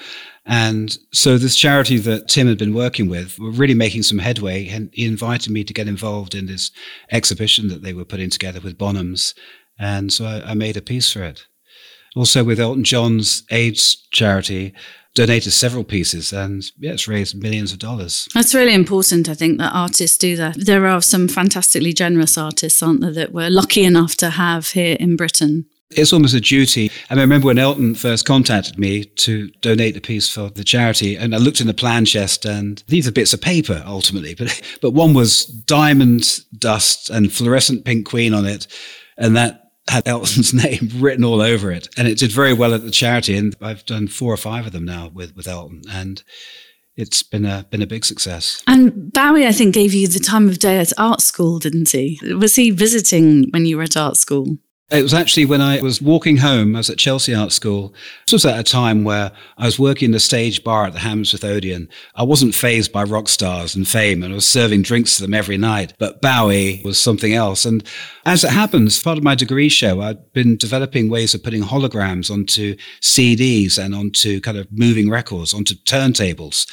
[0.46, 4.68] And so this charity that Tim had been working with were really making some headway.
[4.68, 6.70] And he invited me to get involved in this
[7.10, 9.34] exhibition that they were putting together with Bonhams.
[9.78, 11.46] And so I, I made a piece for it.
[12.14, 14.72] Also with Elton John's AIDS charity,
[15.16, 18.28] donated several pieces and yeah, it's raised millions of dollars.
[18.34, 20.56] That's really important, I think, that artists do that.
[20.58, 24.96] There are some fantastically generous artists, aren't there, that we're lucky enough to have here
[25.00, 25.66] in Britain.
[25.90, 26.90] It's almost a duty.
[27.10, 31.34] I remember when Elton first contacted me to donate a piece for the charity, and
[31.34, 34.90] I looked in the plan chest, and these are bits of paper ultimately, but but
[34.90, 38.66] one was diamond dust and fluorescent pink queen on it,
[39.16, 42.82] and that had Elton's name written all over it, and it did very well at
[42.82, 43.36] the charity.
[43.36, 46.20] And I've done four or five of them now with with Elton, and
[46.96, 48.62] it's been a been a big success.
[48.66, 52.18] And Bowie, I think, gave you the time of day at art school, didn't he?
[52.34, 54.58] Was he visiting when you were at art school?
[54.88, 57.92] It was actually when I was walking home, I was at Chelsea Art School.
[58.24, 61.00] This was at a time where I was working in the stage bar at the
[61.00, 61.88] Hammersmith Odeon.
[62.14, 65.34] I wasn't phased by rock stars and fame, and I was serving drinks to them
[65.34, 65.94] every night.
[65.98, 67.64] But Bowie was something else.
[67.64, 67.82] And
[68.24, 72.30] as it happens, part of my degree show, I'd been developing ways of putting holograms
[72.30, 76.64] onto CDs and onto kind of moving records, onto turntables.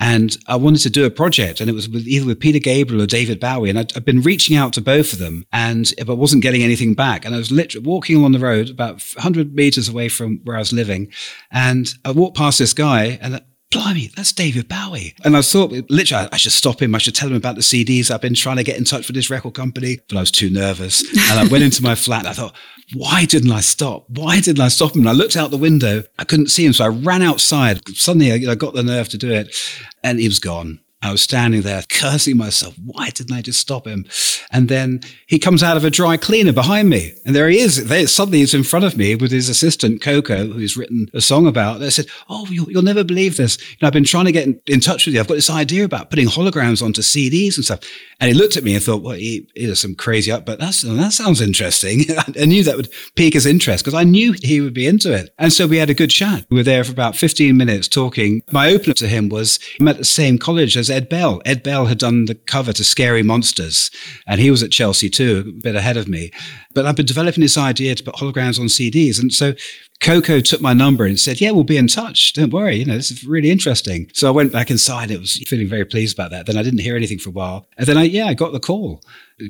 [0.00, 3.02] And I wanted to do a project, and it was with either with Peter Gabriel
[3.02, 3.70] or David Bowie.
[3.70, 6.94] And i had been reaching out to both of them, and I wasn't getting anything
[6.94, 7.24] back.
[7.24, 10.60] And I was literally walking along the road about 100 meters away from where I
[10.60, 11.12] was living,
[11.50, 15.14] and I walked past this guy, and blimey, that's David Bowie.
[15.24, 16.94] And I thought, literally, I should stop him.
[16.94, 18.10] I should tell him about the CDs.
[18.10, 20.50] I've been trying to get in touch with this record company, but I was too
[20.50, 21.02] nervous.
[21.30, 22.20] And I went into my flat.
[22.20, 22.54] and I thought,
[22.94, 24.08] why didn't I stop?
[24.08, 25.02] Why didn't I stop him?
[25.02, 26.04] And I looked out the window.
[26.18, 26.72] I couldn't see him.
[26.72, 27.86] So I ran outside.
[27.88, 29.54] Suddenly I got the nerve to do it
[30.02, 30.80] and he was gone.
[31.00, 32.74] I was standing there cursing myself.
[32.84, 34.04] Why didn't I just stop him?
[34.50, 37.12] And then he comes out of a dry cleaner behind me.
[37.24, 37.86] And there he is.
[37.86, 41.46] There, suddenly he's in front of me with his assistant, Coco, who's written a song
[41.46, 41.78] about.
[41.78, 43.58] They said, Oh, you'll, you'll never believe this.
[43.58, 45.20] You know, I've been trying to get in, in, touch with you.
[45.20, 47.80] I've got this idea about putting holograms onto CDs and stuff.
[48.18, 50.82] And he looked at me and thought, well, he, he some crazy up, but that's,
[50.82, 52.00] that sounds interesting.
[52.18, 55.32] I knew that would pique his interest because I knew he would be into it.
[55.38, 56.44] And so we had a good chat.
[56.50, 58.42] We were there for about 15 minutes talking.
[58.50, 61.40] My opener to him was, I'm at the same college as Ed Bell.
[61.44, 63.90] Ed Bell had done the cover to Scary Monsters
[64.26, 66.30] and he was at Chelsea too, a bit ahead of me.
[66.74, 69.20] But I've been developing this idea to put holograms on CDs.
[69.20, 69.54] And so
[70.00, 72.32] Coco took my number and said, Yeah, we'll be in touch.
[72.34, 72.76] Don't worry.
[72.76, 74.10] You know, this is really interesting.
[74.14, 75.10] So I went back inside.
[75.10, 76.46] It was feeling very pleased about that.
[76.46, 77.66] Then I didn't hear anything for a while.
[77.76, 79.02] And then I, yeah, I got the call.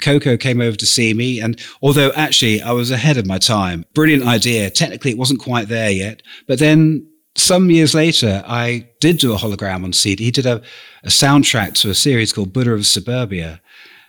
[0.03, 1.41] Coco came over to see me.
[1.41, 4.71] And although actually I was ahead of my time, brilliant idea.
[4.71, 6.23] Technically, it wasn't quite there yet.
[6.47, 7.07] But then
[7.39, 10.25] some years later, I did do a hologram on CD.
[10.25, 10.63] He did a,
[11.03, 13.61] a soundtrack to a series called Buddha of Suburbia.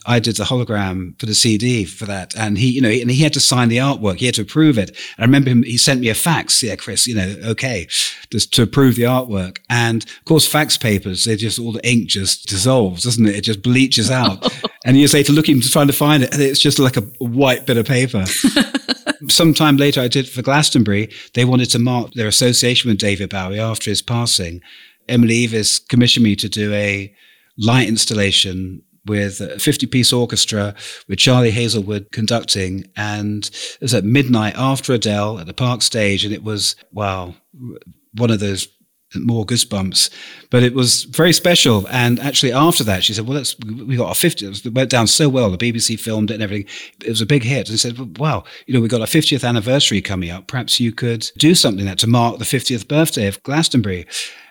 [0.06, 2.36] I did the hologram for the CD for that.
[2.36, 4.18] And he, you know, and he had to sign the artwork.
[4.18, 4.90] He had to approve it.
[4.90, 6.64] And I remember him, he sent me a fax.
[6.64, 7.88] Yeah, Chris, you know, okay,
[8.32, 9.60] just to approve the artwork.
[9.70, 13.36] And of course, fax papers, they just, all the ink just dissolves, doesn't it?
[13.36, 14.52] It just bleaches out.
[14.86, 17.02] and you years later, looking, to trying to find it, and it's just like a
[17.20, 18.26] white bit of paper.
[19.28, 21.10] Sometime later, I did for Glastonbury.
[21.34, 24.62] They wanted to mark their association with David Bowie after his passing.
[25.08, 27.14] Emily Eavis commissioned me to do a
[27.58, 30.76] light installation with a 50 piece orchestra
[31.08, 32.86] with Charlie Hazlewood conducting.
[32.96, 36.24] And it was at midnight after Adele at the Park stage.
[36.24, 37.36] And it was, wow,
[38.14, 38.68] one of those
[39.16, 40.10] more goosebumps.
[40.50, 41.88] But it was very special.
[41.90, 44.66] And actually, after that, she said, "Well, that's we got our 50th.
[44.66, 45.50] It went down so well.
[45.50, 46.68] The BBC filmed it and everything.
[47.04, 50.02] It was a big hit." And said, "Wow, you know, we got our 50th anniversary
[50.02, 50.48] coming up.
[50.48, 54.06] Perhaps you could do something that to mark the 50th birthday of Glastonbury."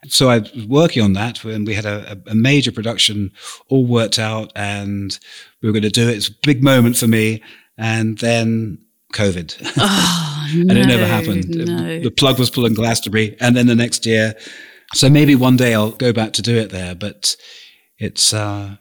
[0.07, 3.33] So I was working on that, and we had a, a major production
[3.69, 5.19] all worked out, and
[5.63, 6.17] we were going to do it.
[6.17, 7.43] It's a big moment for me.
[7.77, 8.79] And then
[9.13, 9.57] COVID.
[9.77, 11.49] Oh, and no, it never happened.
[11.49, 12.01] No.
[12.01, 13.37] The plug was pulled in Glastonbury.
[13.41, 14.35] And then the next year,
[14.95, 16.95] so maybe one day I'll go back to do it there.
[16.95, 17.37] But
[17.99, 18.77] it's, uh,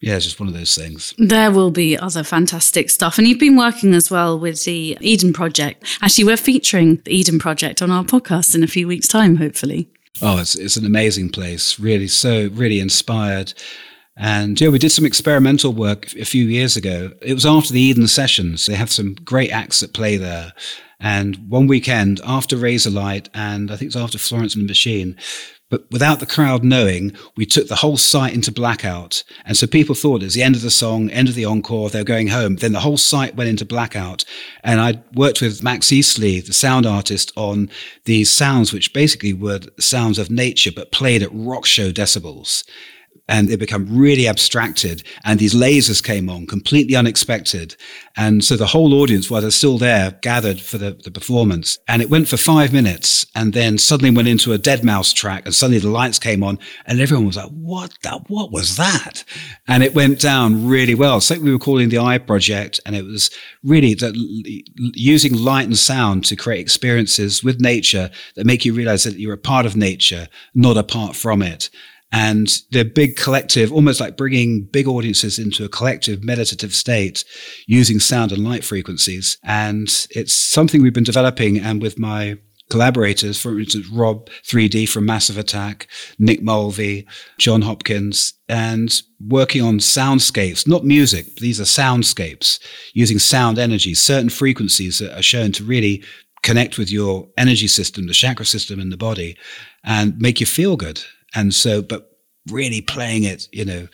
[0.00, 1.14] yeah, it's just one of those things.
[1.18, 3.18] There will be other fantastic stuff.
[3.18, 5.84] And you've been working as well with the Eden Project.
[6.00, 9.90] Actually, we're featuring the Eden Project on our podcast in a few weeks' time, hopefully.
[10.22, 11.78] Oh, it's, it's an amazing place.
[11.78, 13.54] Really, so really inspired.
[14.16, 17.12] And yeah, we did some experimental work a few years ago.
[17.22, 18.66] It was after the Eden sessions.
[18.66, 20.52] They have some great acts that play there.
[20.98, 25.16] And one weekend after Razorlight, and I think it was after Florence and the Machine,
[25.70, 29.22] but without the crowd knowing, we took the whole site into blackout.
[29.44, 31.88] And so people thought it was the end of the song, end of the encore,
[31.88, 32.56] they're going home.
[32.56, 34.24] Then the whole site went into blackout.
[34.64, 37.70] And I worked with Max Eastley, the sound artist, on
[38.04, 42.64] these sounds, which basically were sounds of nature, but played at rock show decibels
[43.30, 45.04] and they become really abstracted.
[45.24, 47.76] And these lasers came on completely unexpected.
[48.16, 51.78] And so the whole audience, while they're still there, gathered for the, the performance.
[51.86, 55.54] And it went for five minutes and then suddenly went into a Deadmau5 track and
[55.54, 59.24] suddenly the lights came on and everyone was like, what the, what was that?
[59.68, 61.20] And it went down really well.
[61.20, 63.30] So we were calling the Eye Project and it was
[63.62, 64.14] really that
[64.96, 69.34] using light and sound to create experiences with nature that make you realize that you're
[69.34, 71.70] a part of nature, not apart from it
[72.12, 77.24] and they're big collective, almost like bringing big audiences into a collective meditative state
[77.66, 79.38] using sound and light frequencies.
[79.44, 85.04] And it's something we've been developing and with my collaborators, for instance, Rob 3D from
[85.04, 87.06] Massive Attack, Nick Mulvey,
[87.38, 91.36] Jon Hopkins, and working on soundscapes, not music.
[91.36, 92.60] These are soundscapes
[92.94, 96.02] using sound energy, certain frequencies that are shown to really
[96.42, 99.36] connect with your energy system, the chakra system in the body
[99.84, 101.02] and make you feel good.
[101.34, 102.10] And so, but
[102.50, 103.88] really playing it, you know,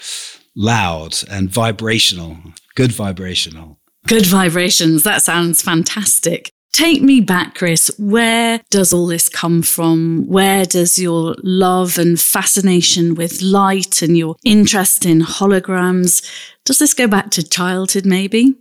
[0.55, 2.39] loud and vibrational,
[2.75, 3.79] good vibrational.
[4.07, 5.03] Good vibrations.
[5.03, 6.51] That sounds fantastic.
[6.73, 7.91] Take me back, Chris.
[7.99, 10.27] Where does all this come from?
[10.29, 16.23] Where does your love and fascination with light and your interest in holograms,
[16.67, 18.55] does this go back to childhood maybe?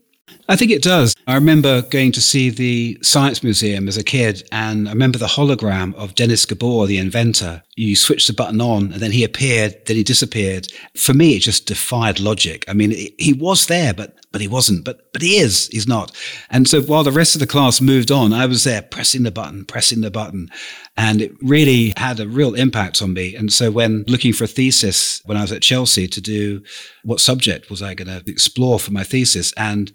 [0.47, 1.15] I think it does.
[1.25, 5.25] I remember going to see the Science Museum as a kid, and I remember the
[5.25, 7.63] hologram of Dennis Gabor, the inventor.
[7.75, 10.67] You switch the button on, and then he appeared, then he disappeared.
[10.95, 12.63] For me, it just defied logic.
[12.67, 14.85] I mean, he was there, but but he wasn't.
[14.85, 15.67] But but he is.
[15.69, 16.15] He's not.
[16.51, 19.31] And so while the rest of the class moved on, I was there pressing the
[19.31, 20.51] button, pressing the button,
[20.95, 23.35] and it really had a real impact on me.
[23.35, 26.61] And so when looking for a thesis when I was at Chelsea to do
[27.03, 29.91] what subject was I going to explore for my thesis, and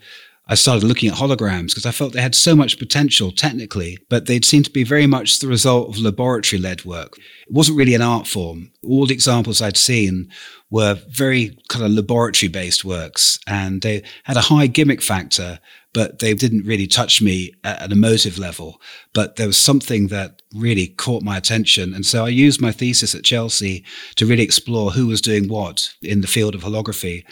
[0.51, 4.27] I started looking at holograms because I felt they had so much potential technically, but
[4.27, 7.17] they'd seemed to be very much the result of laboratory led work.
[7.47, 8.73] It wasn't really an art form.
[8.83, 10.29] All the examples I'd seen
[10.69, 15.61] were very kind of laboratory based works and they had a high gimmick factor,
[15.93, 18.81] but they didn't really touch me at an emotive level.
[19.15, 21.95] But there was something that really caught my attention.
[21.95, 23.85] And so I used my thesis at Chelsea
[24.17, 27.23] to really explore who was doing what in the field of holography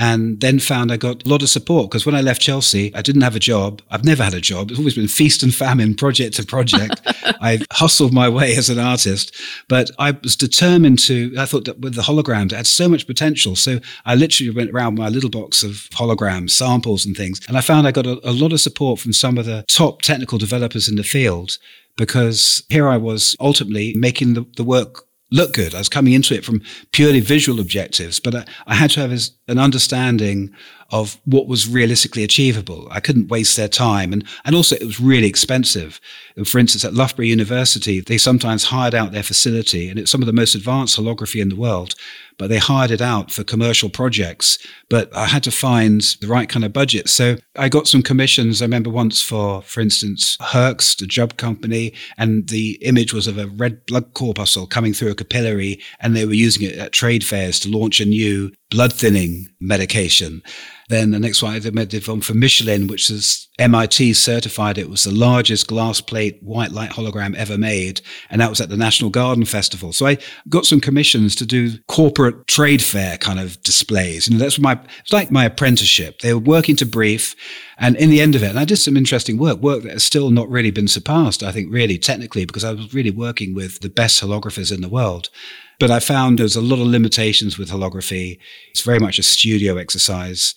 [0.00, 3.02] and then found I got a lot of support because when I left Chelsea, I
[3.02, 3.82] didn't have a job.
[3.90, 4.70] I've never had a job.
[4.70, 7.02] It's always been feast and famine, project to project.
[7.42, 11.34] I hustled my way as an artist, but I was determined to.
[11.38, 13.54] I thought that with the holograms, it had so much potential.
[13.56, 17.60] So I literally went around my little box of holograms, samples, and things, and I
[17.60, 20.88] found I got a, a lot of support from some of the top technical developers
[20.88, 21.58] in the field
[21.98, 25.74] because here I was ultimately making the, the work look good.
[25.74, 26.62] I was coming into it from
[26.92, 29.12] purely visual objectives, but I, I had to have
[29.48, 30.54] an understanding
[30.90, 32.88] of what was realistically achievable.
[32.90, 34.12] I couldn't waste their time.
[34.12, 36.00] And, and also it was really expensive.
[36.44, 40.26] For instance, at Loughborough University, they sometimes hired out their facility and it's some of
[40.26, 41.94] the most advanced holography in the world
[42.40, 44.56] but they hired it out for commercial projects.
[44.88, 47.10] But I had to find the right kind of budget.
[47.10, 48.62] So I got some commissions.
[48.62, 53.36] I remember once for, for instance, Hoechst, the job company, and the image was of
[53.36, 57.24] a red blood corpuscle coming through a capillary, and they were using it at trade
[57.24, 60.42] fairs to launch a new blood thinning medication.
[60.88, 64.76] Then the next one I did one for Michelin, which is MIT certified.
[64.76, 68.00] It was the largest glass plate white light hologram ever made.
[68.28, 69.92] And that was at the National Garden Festival.
[69.92, 74.26] So I got some commissions to do corporate trade fair kind of displays.
[74.26, 76.20] And that's my, it's like my apprenticeship.
[76.20, 77.36] They were working to brief.
[77.80, 80.04] And in the end of it, and I did some interesting work, work that has
[80.04, 83.80] still not really been surpassed, I think, really technically, because I was really working with
[83.80, 85.30] the best holographers in the world.
[85.78, 88.38] But I found there's a lot of limitations with holography.
[88.70, 90.54] It's very much a studio exercise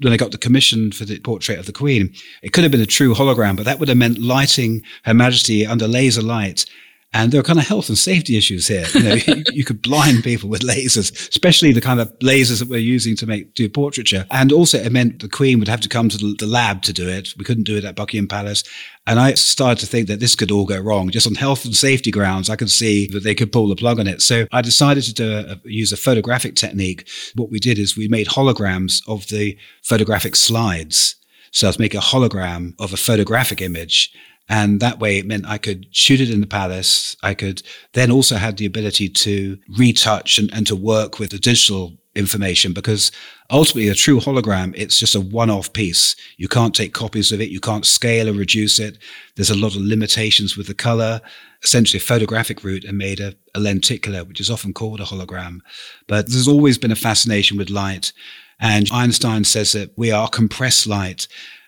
[0.00, 2.80] when I got the commission for the portrait of the Queen, it could have been
[2.80, 6.66] a true hologram, but that would have meant lighting Her Majesty under laser light
[7.14, 8.84] and there are kind of health and safety issues here.
[8.92, 12.68] You know, you, you, could blind people with lasers, especially the kind of lasers that
[12.68, 14.26] we're using to make do portraiture.
[14.32, 16.92] And also, it meant the Queen would have to come to the, the lab to
[16.92, 17.32] do it.
[17.38, 18.64] We couldn't do it at Buckingham Palace.
[19.06, 21.08] And I started to think that this could all go wrong.
[21.10, 24.00] Just on health and safety grounds, I could see that they could pull the plug
[24.00, 24.20] on it.
[24.20, 27.08] So I decided to a, use a photographic technique.
[27.36, 31.14] What we did is we made holograms of the photographic slides.
[31.52, 34.12] So I was making a hologram of a photographic image
[34.48, 37.16] and that way it meant I could shoot it in the palace.
[37.22, 41.38] I could then also have the ability to retouch and, and to work with the
[41.38, 43.10] digital information because
[43.50, 46.14] ultimately a true hologram, it's just a one-off piece.
[46.36, 47.50] You can't take copies of it.
[47.50, 48.98] You can't scale or reduce it.
[49.36, 51.20] There's a lot of limitations with the color.
[51.62, 55.60] Essentially a photographic route and made a, a lenticular, which is often called a hologram.
[56.06, 58.12] But there's always been a fascination with light.
[58.60, 61.26] And Einstein says that we are compressed light.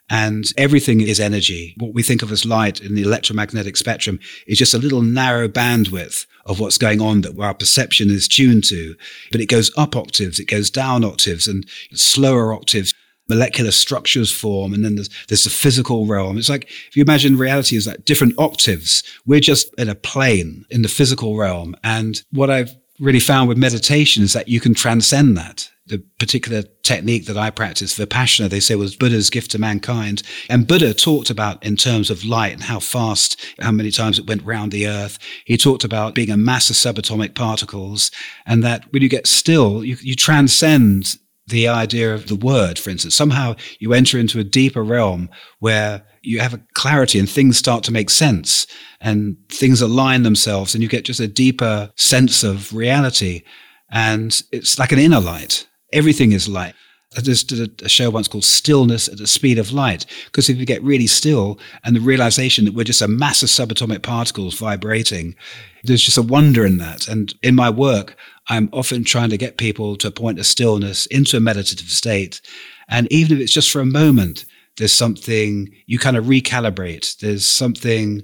[0.09, 1.75] And everything is energy.
[1.79, 5.49] What we think of as light in the electromagnetic spectrum is just a little narrow
[5.49, 8.95] bandwidth of what's going on that our perception is tuned to.
[9.33, 12.95] But it goes up octaves, it goes down octaves and slower octaves
[13.29, 17.37] molecular structures form and then there's, there's the physical realm it's like if you imagine
[17.37, 22.23] reality is like different octaves we're just in a plane in the physical realm and
[22.31, 27.27] what i've really found with meditation is that you can transcend that the particular technique
[27.27, 30.23] that I practice, Vipassana, they say was Buddha's gift to mankind.
[30.51, 34.27] And Buddha talked about in terms of light and how fast, how many times it
[34.27, 35.19] went round the earth.
[35.45, 38.11] He talked about being a mass of subatomic particles
[38.47, 42.91] and that when you get still, you, you transcend the idea of the word, for
[42.91, 43.15] instance.
[43.15, 47.85] Somehow you enter into a deeper realm where you have a clarity and things start
[47.85, 48.67] to make sense
[49.01, 53.43] and things align themselves and you get just a deeper sense of reality.
[53.89, 56.75] And it's like an inner light everything is light.
[57.17, 60.05] I just did a show once called Stillness at the Speed of Light.
[60.27, 63.49] Because if you get really still and the realization that we're just a mass of
[63.49, 65.37] subatomic particles vibrating,
[65.85, 67.09] there's just a wonder in that.
[67.09, 68.17] And in my work,
[68.49, 72.41] I'm often trying to get people to a point of stillness into a meditative state.
[72.89, 74.45] And even if it's just for a moment,
[74.77, 77.19] There's something you kind of recalibrate.
[77.19, 78.23] There's something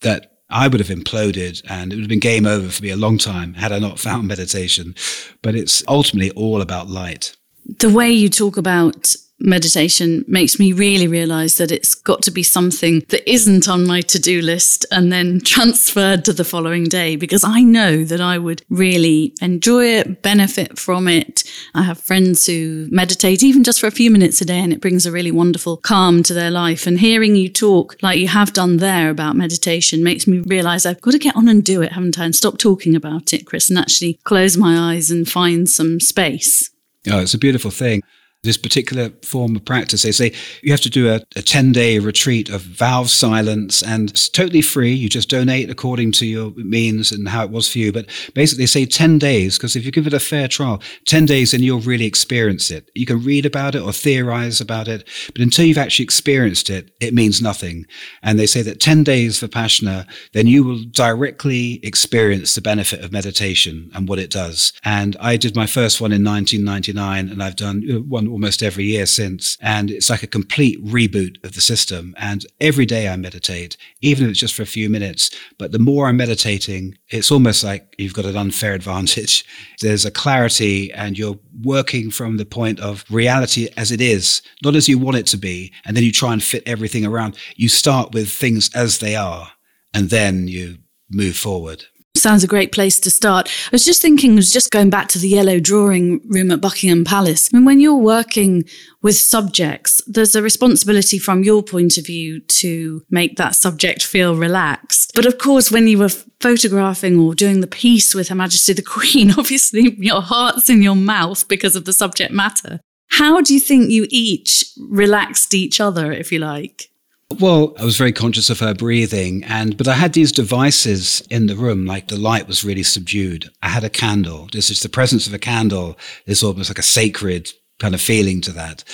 [0.00, 2.96] that I would have imploded and it would have been game over for me a
[2.96, 4.94] long time had I not found meditation.
[5.42, 7.36] But it's ultimately all about light.
[7.78, 12.42] The way you talk about meditation makes me really realize that it's got to be
[12.42, 17.16] something that isn't on my to do list and then transferred to the following day
[17.16, 21.44] because I know that I would really enjoy it, benefit from it.
[21.74, 24.80] I have friends who meditate even just for a few minutes a day and it
[24.80, 26.86] brings a really wonderful calm to their life.
[26.86, 31.00] And hearing you talk like you have done there about meditation makes me realize I've
[31.00, 32.24] got to get on and do it, haven't I?
[32.24, 36.70] And stop talking about it, Chris, and actually close my eyes and find some space.
[37.10, 38.02] Oh, it's a beautiful thing
[38.42, 40.02] this particular form of practice.
[40.02, 40.32] They say
[40.62, 44.62] you have to do a, a 10 day retreat of vow silence and it's totally
[44.62, 44.92] free.
[44.92, 47.92] You just donate according to your means and how it was for you.
[47.92, 51.24] But basically, they say 10 days because if you give it a fair trial, 10
[51.24, 52.90] days, then you'll really experience it.
[52.96, 56.90] You can read about it or theorize about it, but until you've actually experienced it,
[56.98, 57.86] it means nothing.
[58.24, 63.04] And they say that 10 days for Vipassana, then you will directly experience the benefit
[63.04, 64.72] of meditation and what it does.
[64.84, 68.84] And I did my first one in 1999 and I've done uh, one almost every
[68.84, 69.56] year since.
[69.60, 72.14] And it's like a complete reboot of the system.
[72.18, 75.30] And every day I meditate, even if it's just for a few minutes.
[75.58, 79.44] But the more I'm meditating, it's almost like you've got an unfair advantage.
[79.80, 84.74] There's a clarity and you're working from the point of reality as it is, not
[84.74, 85.72] as you want it to be.
[85.84, 87.36] And then you try and fit everything around.
[87.56, 89.52] You start with things as they are
[89.94, 90.78] and then you
[91.10, 91.84] move forward.
[92.14, 93.48] Sounds a great place to start.
[93.48, 97.04] I was just thinking, was just going back to the yellow drawing room at Buckingham
[97.04, 97.48] Palace.
[97.52, 98.64] I mean, when you're working
[99.00, 104.36] with subjects, there's a responsibility from your point of view to make that subject feel
[104.36, 105.12] relaxed.
[105.14, 108.82] But of course, when you were photographing or doing the piece with Her Majesty the
[109.00, 112.80] Queen, obviously your heart's in your mouth because of the subject matter.
[113.08, 116.91] How do you think you each relaxed each other, if you like?
[117.40, 121.46] Well, I was very conscious of her breathing and but I had these devices in
[121.46, 123.50] the room like the light was really subdued.
[123.62, 124.48] I had a candle.
[124.52, 128.40] This is the presence of a candle is almost like a sacred kind of feeling
[128.42, 128.84] to that.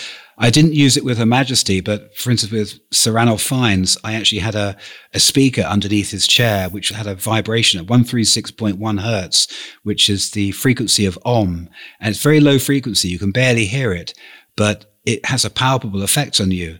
[0.40, 4.14] I didn't use it with Her Majesty, but for instance, with Sir Ranulph Fiennes, I
[4.14, 4.76] actually had a,
[5.12, 9.48] a speaker underneath his chair, which had a vibration at 136.1 hertz,
[9.82, 11.68] which is the frequency of Om.
[11.98, 13.08] And it's very low frequency.
[13.08, 14.14] You can barely hear it,
[14.56, 16.78] but it has a palpable effect on you.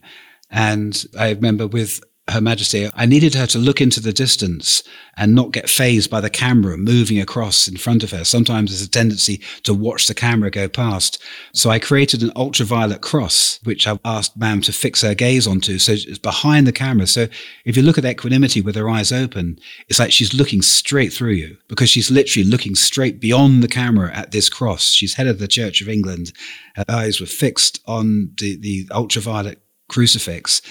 [0.51, 4.83] And I remember with her Majesty, I needed her to look into the distance
[5.17, 8.25] and not get phased by the camera moving across in front of her.
[8.25, 11.23] Sometimes there's a tendency to watch the camera go past.
[11.55, 15.79] So I created an ultraviolet cross, which I asked ma'am to fix her gaze onto.
[15.79, 17.07] So it's behind the camera.
[17.07, 17.29] So
[17.65, 21.33] if you look at equanimity with her eyes open, it's like she's looking straight through
[21.33, 24.91] you because she's literally looking straight beyond the camera at this cross.
[24.91, 26.33] She's head of the Church of England.
[26.77, 30.63] Her eyes were fixed on the, the ultraviolet crucifix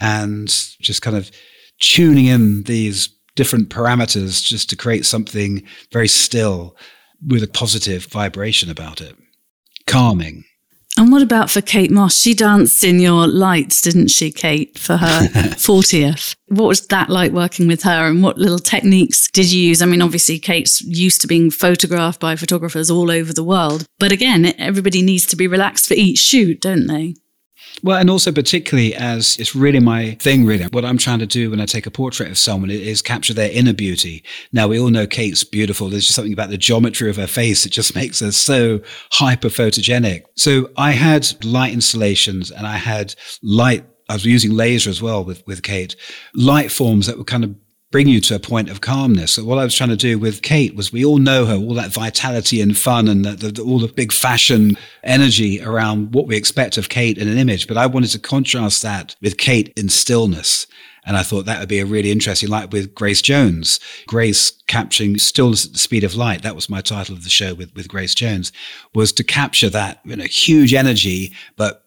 [0.00, 0.48] and
[0.80, 1.30] just kind of
[1.80, 5.62] tuning in these different parameters just to create something
[5.92, 6.76] very still
[7.26, 9.16] with a positive vibration about it.
[9.86, 10.44] Calming.
[10.98, 12.16] And what about for Kate Moss?
[12.16, 16.34] She danced in your lights, didn't she, Kate, for her 40th?
[16.46, 19.82] What was that like working with her and what little techniques did you use?
[19.82, 23.84] I mean, obviously, Kate's used to being photographed by photographers all over the world.
[23.98, 27.14] But again, everybody needs to be relaxed for each shoot, don't they?
[27.82, 30.64] Well, and also particularly as it's really my thing, really.
[30.64, 33.50] What I'm trying to do when I take a portrait of someone is capture their
[33.50, 34.24] inner beauty.
[34.52, 35.88] Now, we all know Kate's beautiful.
[35.88, 38.80] There's just something about the geometry of her face that just makes her so
[39.12, 40.24] hyper photogenic.
[40.36, 45.24] So I had light installations and I had light I was using laser as well
[45.24, 45.96] with, with Kate,
[46.32, 47.56] light forms that were kind of
[47.96, 49.32] bring you to a point of calmness.
[49.32, 51.72] So what I was trying to do with Kate was we all know her, all
[51.72, 56.36] that vitality and fun and the, the, all the big fashion energy around what we
[56.36, 57.66] expect of Kate in an image.
[57.66, 60.66] But I wanted to contrast that with Kate in stillness.
[61.06, 65.16] And I thought that would be a really interesting, like with Grace Jones, Grace capturing
[65.16, 66.42] stillness at the speed of light.
[66.42, 68.52] That was my title of the show with, with Grace Jones,
[68.94, 71.86] was to capture that you know, huge energy, but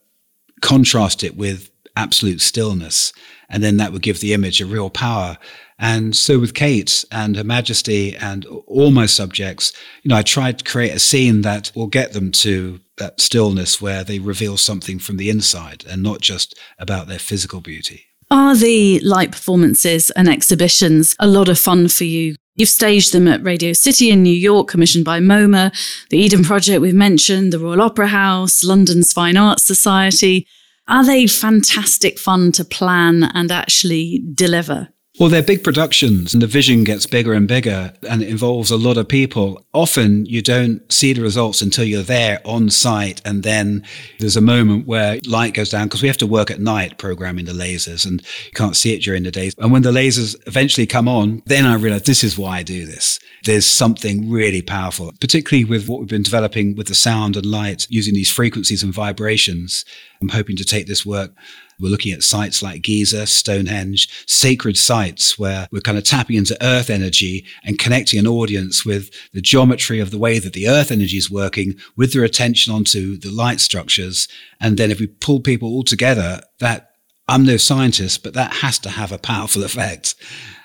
[0.61, 3.13] contrast it with absolute stillness.
[3.47, 5.37] And then that would give the image a real power.
[5.79, 9.71] And so with Kate and Her Majesty and all my subjects,
[10.03, 13.81] you know, I tried to create a scene that will get them to that stillness
[13.81, 18.03] where they reveal something from the inside and not just about their physical beauty.
[18.29, 22.35] Are the light performances and exhibitions a lot of fun for you?
[22.55, 25.71] You've staged them at Radio City in New York, commissioned by MoMA,
[26.09, 30.45] the Eden Project we've mentioned, the Royal Opera House, London's Fine Arts Society.
[30.85, 34.89] Are they fantastic fun to plan and actually deliver?
[35.19, 38.77] Well, they're big productions and the vision gets bigger and bigger and it involves a
[38.77, 39.61] lot of people.
[39.73, 43.21] Often you don't see the results until you're there on site.
[43.25, 43.83] And then
[44.19, 47.43] there's a moment where light goes down because we have to work at night programming
[47.43, 49.51] the lasers and you can't see it during the day.
[49.57, 52.85] And when the lasers eventually come on, then I realize this is why I do
[52.85, 53.19] this.
[53.43, 57.87] There's something really powerful, particularly with what we've been developing with the sound and light
[57.89, 59.83] using these frequencies and vibrations.
[60.21, 61.33] I'm hoping to take this work
[61.79, 66.57] we're looking at sites like Giza, Stonehenge, sacred sites where we're kind of tapping into
[66.61, 70.91] earth energy and connecting an audience with the geometry of the way that the earth
[70.91, 74.27] energy is working with their attention onto the light structures.
[74.59, 76.91] And then if we pull people all together, that
[77.27, 80.15] I'm no scientist, but that has to have a powerful effect.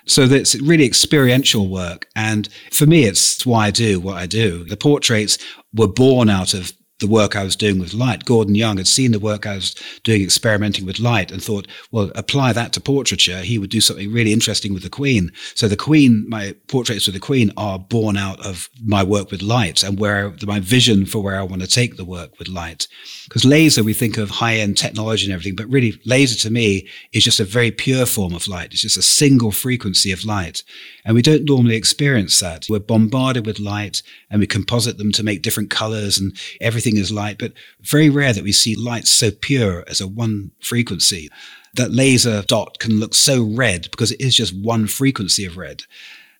[0.07, 2.07] So that's really experiential work.
[2.15, 4.63] And for me, it's why I do what I do.
[4.65, 5.37] The portraits
[5.73, 8.23] were born out of the work I was doing with light.
[8.23, 12.09] Gordon Young had seen the work I was doing experimenting with light and thought, well,
[12.15, 13.39] apply that to portraiture.
[13.39, 15.31] He would do something really interesting with the Queen.
[15.55, 19.41] So the Queen, my portraits of the Queen are born out of my work with
[19.41, 22.87] light and where my vision for where I want to take the work with light.
[23.25, 26.87] Because laser, we think of high end technology and everything, but really laser to me
[27.11, 28.71] is just a very pure form of light.
[28.71, 30.63] It's just a single frequency of light.
[31.03, 32.67] And we don't normally experience that.
[32.69, 37.11] We're bombarded with light and we composite them to make different colors and everything is
[37.11, 41.29] light, but very rare that we see light so pure as a one frequency.
[41.73, 45.83] That laser dot can look so red because it is just one frequency of red.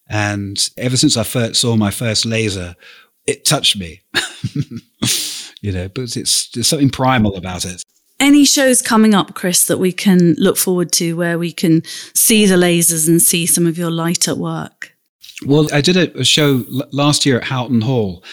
[0.08, 2.76] And ever since I first saw my first laser,
[3.26, 4.02] it touched me.
[5.62, 7.84] you know, but it's there's something primal about it.
[8.20, 11.84] Any shows coming up, Chris, that we can look forward to where we can
[12.14, 14.96] see the lasers and see some of your light at work?
[15.46, 18.24] Well, I did a, show last year at Houghton Hall,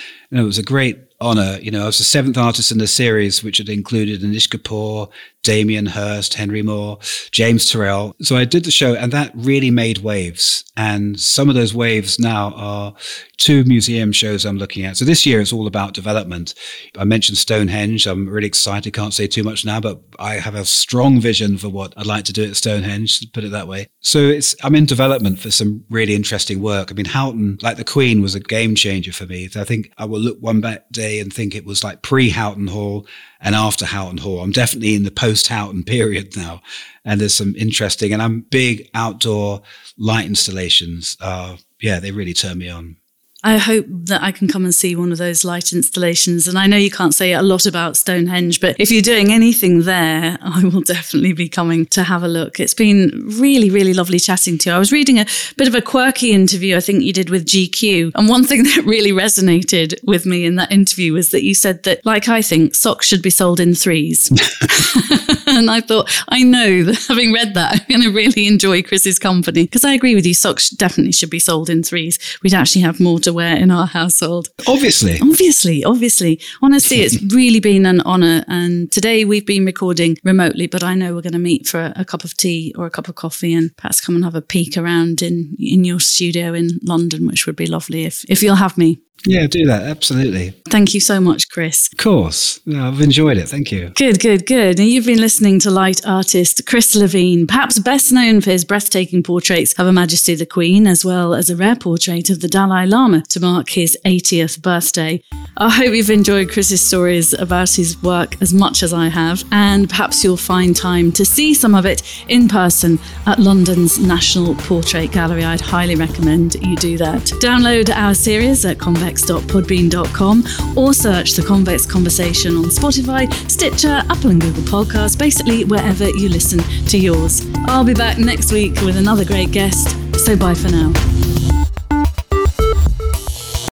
[0.40, 1.58] it was a great honor.
[1.60, 5.10] You know, I was the seventh artist in the series, which had included Anish Kapoor,
[5.42, 6.98] Damien Hirst, Henry Moore,
[7.30, 8.14] James Turrell.
[8.22, 10.64] So I did the show and that really made waves.
[10.76, 12.94] And some of those waves now are
[13.38, 14.96] two museum shows I'm looking at.
[14.96, 16.54] So this year it's all about development.
[16.96, 18.06] I mentioned Stonehenge.
[18.06, 18.92] I'm really excited.
[18.92, 22.24] Can't say too much now, but I have a strong vision for what I'd like
[22.26, 23.88] to do at Stonehenge, to put it that way.
[24.00, 26.92] So it's, I'm in development for some really interesting work.
[26.92, 29.48] I mean, Houghton, like the Queen, was a game changer for me.
[29.56, 33.06] I think I will look one day and think it was like pre Houghton Hall
[33.40, 34.40] and after Houghton Hall.
[34.40, 36.62] I'm definitely in the post Houghton period now.
[37.04, 39.62] And there's some interesting, and I'm big outdoor
[39.98, 41.16] light installations.
[41.20, 42.96] Uh, yeah, they really turn me on.
[43.44, 46.46] I hope that I can come and see one of those light installations.
[46.46, 49.82] And I know you can't say a lot about Stonehenge, but if you're doing anything
[49.82, 52.60] there, I will definitely be coming to have a look.
[52.60, 54.76] It's been really, really lovely chatting to you.
[54.76, 55.26] I was reading a
[55.56, 58.12] bit of a quirky interview I think you did with GQ.
[58.14, 61.82] And one thing that really resonated with me in that interview was that you said
[61.82, 64.30] that, like I think, socks should be sold in threes.
[65.48, 69.18] and I thought, I know that having read that, I'm going to really enjoy Chris's
[69.18, 70.34] company because I agree with you.
[70.34, 72.20] Socks definitely should be sold in threes.
[72.44, 74.48] We'd actually have more to wear in our household.
[74.66, 75.18] Obviously.
[75.20, 76.40] Obviously, obviously.
[76.62, 78.44] Honestly, it's really been an honor.
[78.48, 81.92] And today we've been recording remotely, but I know we're going to meet for a,
[81.96, 84.42] a, cup of tea or a cup of coffee and perhaps come and have a
[84.42, 88.56] peek around in, in your studio in London, which would be lovely if, if you'll
[88.56, 89.00] have me.
[89.26, 89.82] Yeah, do that.
[89.82, 90.50] Absolutely.
[90.68, 91.88] Thank you so much, Chris.
[91.92, 92.60] Of course.
[92.66, 93.48] I've enjoyed it.
[93.48, 93.90] Thank you.
[93.90, 94.78] Good, good, good.
[94.78, 99.22] And you've been listening to light artist Chris Levine, perhaps best known for his breathtaking
[99.22, 102.86] portraits of Her Majesty the Queen, as well as a rare portrait of the Dalai
[102.86, 105.22] Lama to mark his 80th birthday.
[105.56, 109.88] I hope you've enjoyed Chris's stories about his work as much as I have, and
[109.88, 115.12] perhaps you'll find time to see some of it in person at London's National Portrait
[115.12, 115.44] Gallery.
[115.44, 117.22] I'd highly recommend you do that.
[117.40, 120.44] Download our series at Convex convex.podbean.com
[120.76, 126.28] or search The Convex Conversation on Spotify, Stitcher, Apple and Google Podcasts, basically wherever you
[126.28, 127.46] listen to yours.
[127.66, 131.61] I'll be back next week with another great guest, so bye for now.